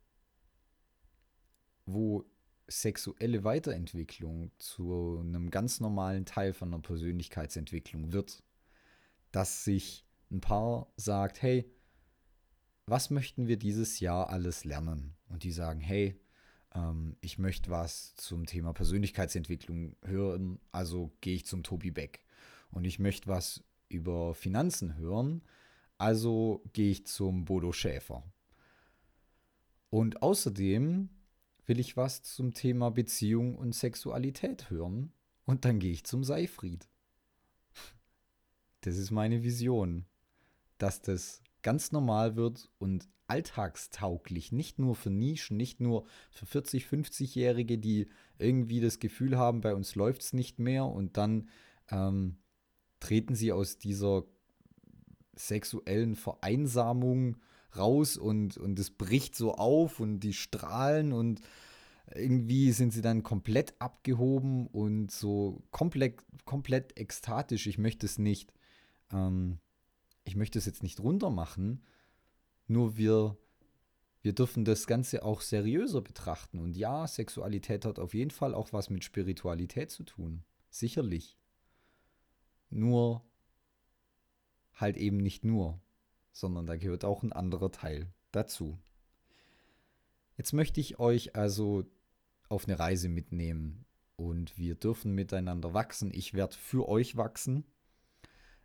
wo 1.87 2.29
sexuelle 2.69 3.43
Weiterentwicklung 3.43 4.51
zu 4.59 5.19
einem 5.19 5.49
ganz 5.49 5.79
normalen 5.79 6.25
Teil 6.25 6.53
von 6.53 6.73
einer 6.73 6.81
Persönlichkeitsentwicklung 6.81 8.13
wird. 8.13 8.43
Dass 9.31 9.63
sich 9.63 10.05
ein 10.31 10.41
Paar 10.41 10.91
sagt, 10.95 11.41
hey, 11.41 11.71
was 12.85 13.09
möchten 13.09 13.47
wir 13.47 13.57
dieses 13.57 13.99
Jahr 13.99 14.29
alles 14.29 14.63
lernen? 14.65 15.15
Und 15.29 15.43
die 15.43 15.51
sagen, 15.51 15.79
hey, 15.79 16.19
ähm, 16.73 17.15
ich 17.21 17.37
möchte 17.37 17.69
was 17.69 18.15
zum 18.15 18.45
Thema 18.45 18.73
Persönlichkeitsentwicklung 18.73 19.95
hören, 20.03 20.59
also 20.71 21.11
gehe 21.21 21.35
ich 21.35 21.45
zum 21.45 21.63
Tobi 21.63 21.91
Beck. 21.91 22.21
Und 22.71 22.85
ich 22.85 22.99
möchte 22.99 23.27
was 23.27 23.63
über 23.89 24.33
Finanzen 24.33 24.95
hören, 24.95 25.43
also 25.97 26.63
gehe 26.73 26.91
ich 26.91 27.05
zum 27.05 27.45
Bodo 27.45 27.71
Schäfer. 27.71 28.23
Und 29.89 30.21
außerdem 30.21 31.09
will 31.69 31.79
ich 31.79 31.95
was 31.95 32.23
zum 32.23 32.53
Thema 32.53 32.89
Beziehung 32.89 33.55
und 33.55 33.75
Sexualität 33.75 34.71
hören 34.71 35.13
und 35.45 35.65
dann 35.65 35.79
gehe 35.79 35.91
ich 35.91 36.03
zum 36.03 36.23
Seifried. 36.23 36.89
Das 38.81 38.97
ist 38.97 39.11
meine 39.11 39.43
Vision, 39.43 40.05
dass 40.79 41.01
das 41.01 41.43
ganz 41.61 41.91
normal 41.91 42.35
wird 42.35 42.71
und 42.79 43.07
alltagstauglich, 43.27 44.51
nicht 44.51 44.79
nur 44.79 44.95
für 44.95 45.11
Nischen, 45.11 45.57
nicht 45.57 45.79
nur 45.79 46.07
für 46.31 46.47
40, 46.47 46.85
50-Jährige, 46.85 47.77
die 47.77 48.07
irgendwie 48.39 48.79
das 48.79 48.99
Gefühl 48.99 49.37
haben, 49.37 49.61
bei 49.61 49.75
uns 49.75 49.93
läuft 49.93 50.23
es 50.23 50.33
nicht 50.33 50.57
mehr 50.57 50.85
und 50.85 51.17
dann 51.17 51.49
ähm, 51.91 52.37
treten 52.99 53.35
sie 53.35 53.51
aus 53.51 53.77
dieser 53.77 54.23
sexuellen 55.35 56.15
Vereinsamung 56.15 57.37
raus 57.77 58.17
und, 58.17 58.57
und 58.57 58.79
es 58.79 58.91
bricht 58.91 59.35
so 59.35 59.55
auf 59.55 59.99
und 59.99 60.19
die 60.19 60.33
strahlen 60.33 61.13
und 61.13 61.41
irgendwie 62.15 62.71
sind 62.71 62.91
sie 62.91 63.01
dann 63.01 63.23
komplett 63.23 63.79
abgehoben 63.79 64.67
und 64.67 65.11
so 65.11 65.61
komplett, 65.71 66.23
komplett 66.45 66.99
ekstatisch. 66.99 67.67
Ich 67.67 67.77
möchte 67.77 68.05
es 68.05 68.17
nicht 68.17 68.51
ähm, 69.11 69.59
ich 70.29 70.35
möchte 70.35 70.59
es 70.59 70.65
jetzt 70.65 70.83
nicht 70.83 70.99
runter 70.99 71.29
machen, 71.29 71.83
nur 72.67 72.97
wir, 72.97 73.37
wir 74.21 74.33
dürfen 74.33 74.63
das 74.63 74.85
Ganze 74.85 75.23
auch 75.23 75.41
seriöser 75.41 76.01
betrachten. 76.01 76.59
Und 76.59 76.77
ja, 76.77 77.07
Sexualität 77.07 77.83
hat 77.83 77.97
auf 77.99 78.13
jeden 78.13 78.31
Fall 78.31 78.53
auch 78.53 78.71
was 78.71 78.89
mit 78.89 79.03
Spiritualität 79.03 79.89
zu 79.89 80.03
tun. 80.03 80.43
Sicherlich. 80.69 81.37
Nur 82.69 83.25
halt 84.75 84.97
eben 84.97 85.17
nicht 85.17 85.43
nur, 85.43 85.81
sondern 86.39 86.65
da 86.65 86.75
gehört 86.75 87.05
auch 87.05 87.23
ein 87.23 87.33
anderer 87.33 87.71
Teil 87.71 88.07
dazu. 88.31 88.77
Jetzt 90.37 90.53
möchte 90.53 90.79
ich 90.79 90.99
euch 90.99 91.35
also 91.35 91.85
auf 92.47 92.67
eine 92.67 92.79
Reise 92.79 93.09
mitnehmen 93.09 93.85
und 94.15 94.57
wir 94.57 94.75
dürfen 94.75 95.13
miteinander 95.13 95.73
wachsen. 95.73 96.11
Ich 96.13 96.33
werde 96.33 96.55
für 96.55 96.87
euch 96.87 97.17
wachsen. 97.17 97.65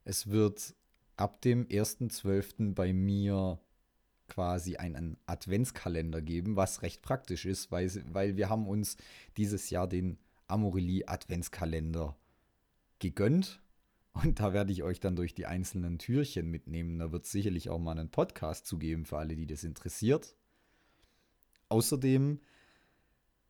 Es 0.05 0.29
wird 0.29 0.75
ab 1.17 1.41
dem 1.43 1.67
1.12. 1.67 2.75
bei 2.75 2.93
mir 2.93 3.61
quasi 4.29 4.77
einen 4.77 5.19
Adventskalender 5.27 6.23
geben, 6.23 6.57
was 6.57 6.83
recht 6.83 7.03
praktisch 7.03 7.45
ist, 7.45 7.71
weil, 7.71 7.91
weil 8.13 8.37
wir 8.37 8.49
haben 8.49 8.67
uns 8.67 8.97
dieses 9.37 9.71
Jahr 9.71 9.87
den 9.87 10.19
Amorelie 10.47 11.07
Adventskalender 11.07 12.17
gegönnt. 12.99 13.61
Und 14.15 14.39
da 14.39 14.53
werde 14.53 14.73
ich 14.73 14.83
euch 14.83 15.01
dann 15.01 15.17
durch 15.17 15.35
die 15.35 15.47
einzelnen 15.47 15.99
Türchen 15.99 16.51
mitnehmen. 16.51 16.99
Da 16.99 17.13
wird 17.13 17.25
es 17.25 17.33
sicherlich 17.33 17.69
auch 17.69 17.81
mal 17.81 17.99
einen 17.99 18.11
Podcast 18.11 18.67
zu 18.67 18.79
geben 18.79 19.05
für 19.05 19.19
alle, 19.19 19.35
die 19.35 19.47
das 19.47 19.65
interessiert. 19.65 20.37
Außerdem 21.69 22.41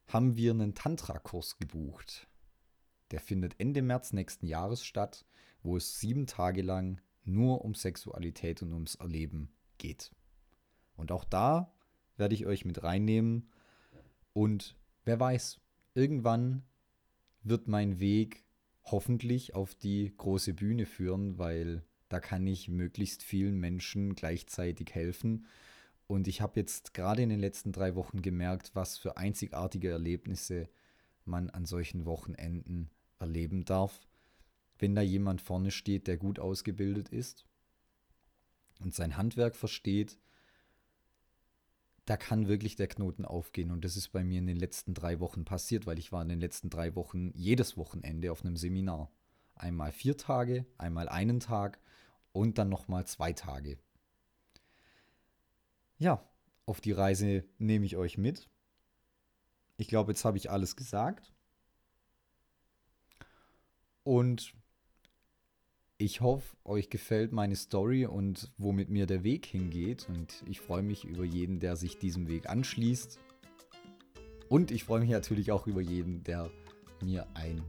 haben 0.09 0.37
wir 0.37 0.53
einen 0.53 0.75
Tantra-Kurs 0.75 1.59
gebucht. 1.59 2.27
Der 3.11 3.21
findet 3.21 3.61
Ende 3.61 3.83
März 3.83 4.13
nächsten 4.13 4.47
Jahres 4.47 4.85
statt, 4.85 5.27
wo 5.63 5.77
es 5.77 6.01
sieben 6.01 6.27
Tage 6.27 6.63
lang 6.63 7.01
nur 7.25 7.65
um 7.65 7.75
Sexualität 7.75 8.63
und 8.63 8.73
ums 8.73 8.95
Erleben 8.95 9.53
geht. 9.79 10.11
Und 10.97 11.13
auch 11.13 11.25
da 11.25 11.73
werde 12.17 12.35
ich 12.35 12.47
euch 12.47 12.65
mit 12.65 12.83
reinnehmen. 12.83 13.51
Und 14.33 14.77
wer 15.05 15.21
weiß, 15.21 15.61
irgendwann 15.95 16.65
wird 17.43 17.69
mein 17.69 18.01
Weg 18.01 18.45
hoffentlich 18.85 19.55
auf 19.55 19.75
die 19.75 20.13
große 20.17 20.55
Bühne 20.55 20.87
führen, 20.87 21.39
weil 21.39 21.83
da 22.09 22.21
kann 22.21 22.47
ich 22.47 22.69
möglichst 22.69 23.23
vielen 23.23 23.59
Menschen 23.59 24.15
gleichzeitig 24.15 24.95
helfen. 24.95 25.47
Und 26.07 26.29
ich 26.29 26.41
habe 26.41 26.61
jetzt 26.61 26.93
gerade 26.95 27.23
in 27.23 27.31
den 27.31 27.41
letzten 27.41 27.73
drei 27.73 27.95
Wochen 27.95 28.21
gemerkt, 28.21 28.73
was 28.75 28.99
für 28.99 29.17
einzigartige 29.17 29.91
Erlebnisse 29.91 30.69
man 31.25 31.49
an 31.51 31.65
solchen 31.65 32.05
Wochenenden 32.05 32.91
erleben 33.19 33.65
darf, 33.65 34.07
wenn 34.79 34.95
da 34.95 35.01
jemand 35.01 35.41
vorne 35.41 35.71
steht, 35.71 36.07
der 36.07 36.19
gut 36.19 36.39
ausgebildet 36.39 37.09
ist 37.09 37.47
und 38.81 38.95
sein 38.95 39.17
Handwerk 39.17 39.57
versteht 39.57 40.19
da 42.07 42.17
kann 42.17 42.49
wirklich 42.49 42.77
der 42.77 42.89
Knoten 42.89 43.25
aufgehen. 43.25 43.71
Und 43.71 43.85
das 43.85 43.97
ist 43.97 44.09
bei 44.09 44.23
mir 44.23 44.39
in 44.39 44.47
den 44.47 44.59
letzten 44.59 44.95
drei 44.95 45.21
Wochen 45.21 45.45
passiert, 45.45 45.87
weil 45.87 45.99
ich 45.99 46.13
war 46.13 46.23
in 46.23 46.29
den 46.29 46.41
letzten 46.41 46.71
drei 46.71 46.95
Wochen 46.95 47.31
jedes 47.35 47.77
Wochenende 47.77 48.31
auf 48.31 48.45
einem 48.45 48.57
Seminar. 48.57 49.11
Einmal 49.55 49.93
vier 49.93 50.17
Tage, 50.17 50.67
einmal 50.77 51.09
einen 51.09 51.41
Tag 51.41 51.79
und 52.33 52.59
dann 52.59 52.69
nochmal 52.69 53.07
zwei 53.07 53.33
Tage. 53.33 53.79
Ja, 55.97 56.29
auf 56.67 56.81
die 56.81 56.93
Reise 56.93 57.45
nehme 57.59 57.87
ich 57.87 57.97
euch 57.97 58.19
mit. 58.19 58.49
Ich 59.77 59.89
glaube, 59.89 60.13
jetzt 60.13 60.25
habe 60.25 60.37
ich 60.37 60.51
alles 60.51 60.77
gesagt. 60.77 61.33
Und 64.03 64.55
ich 65.99 66.21
hoffe, 66.21 66.57
euch 66.65 66.91
gefällt 66.91 67.33
meine 67.33 67.57
Story 67.57 68.07
und 68.07 68.51
womit 68.59 68.91
mir 68.91 69.07
der 69.07 69.23
Weg 69.23 69.47
hingeht. 69.47 70.07
Und 70.09 70.43
ich 70.47 70.61
freue 70.61 70.83
mich 70.83 71.05
über 71.05 71.25
jeden, 71.25 71.61
der 71.61 71.77
sich 71.77 71.99
diesem 71.99 72.29
Weg 72.29 72.49
anschließt. 72.49 73.19
Und 74.49 74.71
ich 74.71 74.85
freue 74.85 75.01
mich 75.01 75.11
natürlich 75.11 75.53
auch 75.53 75.67
über 75.67 75.81
jeden, 75.81 76.25
der 76.25 76.51
mir 77.01 77.27
ein, 77.35 77.63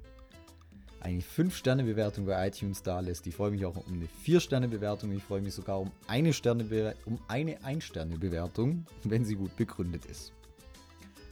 eine 0.99 1.21
5-Sterne-Bewertung 1.21 2.25
bei 2.25 2.47
iTunes 2.47 2.81
da 2.81 2.99
lässt. 2.99 3.27
Ich 3.27 3.35
freue 3.35 3.51
mich 3.51 3.65
auch 3.65 3.77
um 3.77 3.93
eine 3.93 4.07
4-Sterne-Bewertung. 4.25 5.11
Ich 5.11 5.23
freue 5.23 5.41
mich 5.41 5.53
sogar 5.53 5.79
um 5.79 5.91
eine, 6.07 6.33
Sterne 6.33 6.95
um 7.05 7.19
eine 7.27 7.59
1-Sterne-Bewertung, 7.59 8.85
wenn 9.03 9.23
sie 9.23 9.35
gut 9.35 9.55
begründet 9.55 10.05
ist. 10.05 10.33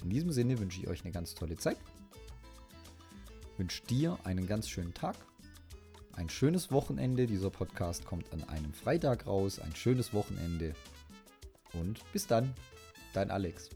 In 0.04 0.10
diesem 0.10 0.32
Sinne 0.32 0.60
wünsche 0.60 0.82
ich 0.82 0.88
euch 0.88 1.04
eine 1.04 1.12
ganz 1.12 1.34
tolle 1.34 1.56
Zeit. 1.56 1.78
Wünsche 3.58 3.84
dir 3.86 4.18
einen 4.24 4.48
ganz 4.48 4.68
schönen 4.70 4.94
Tag 4.94 5.16
ein 6.14 6.30
schönes 6.30 6.72
Wochenende. 6.72 7.28
Dieser 7.28 7.50
Podcast 7.50 8.06
kommt 8.06 8.32
an 8.34 8.44
einem 8.48 8.74
Freitag 8.74 9.28
raus. 9.28 9.60
Ein 9.60 9.76
schönes 9.76 10.14
Wochenende. 10.14 10.74
Und 11.74 12.00
bis 12.14 12.28
dann, 12.28 12.54
dein 13.14 13.32
Alex. 13.32 13.70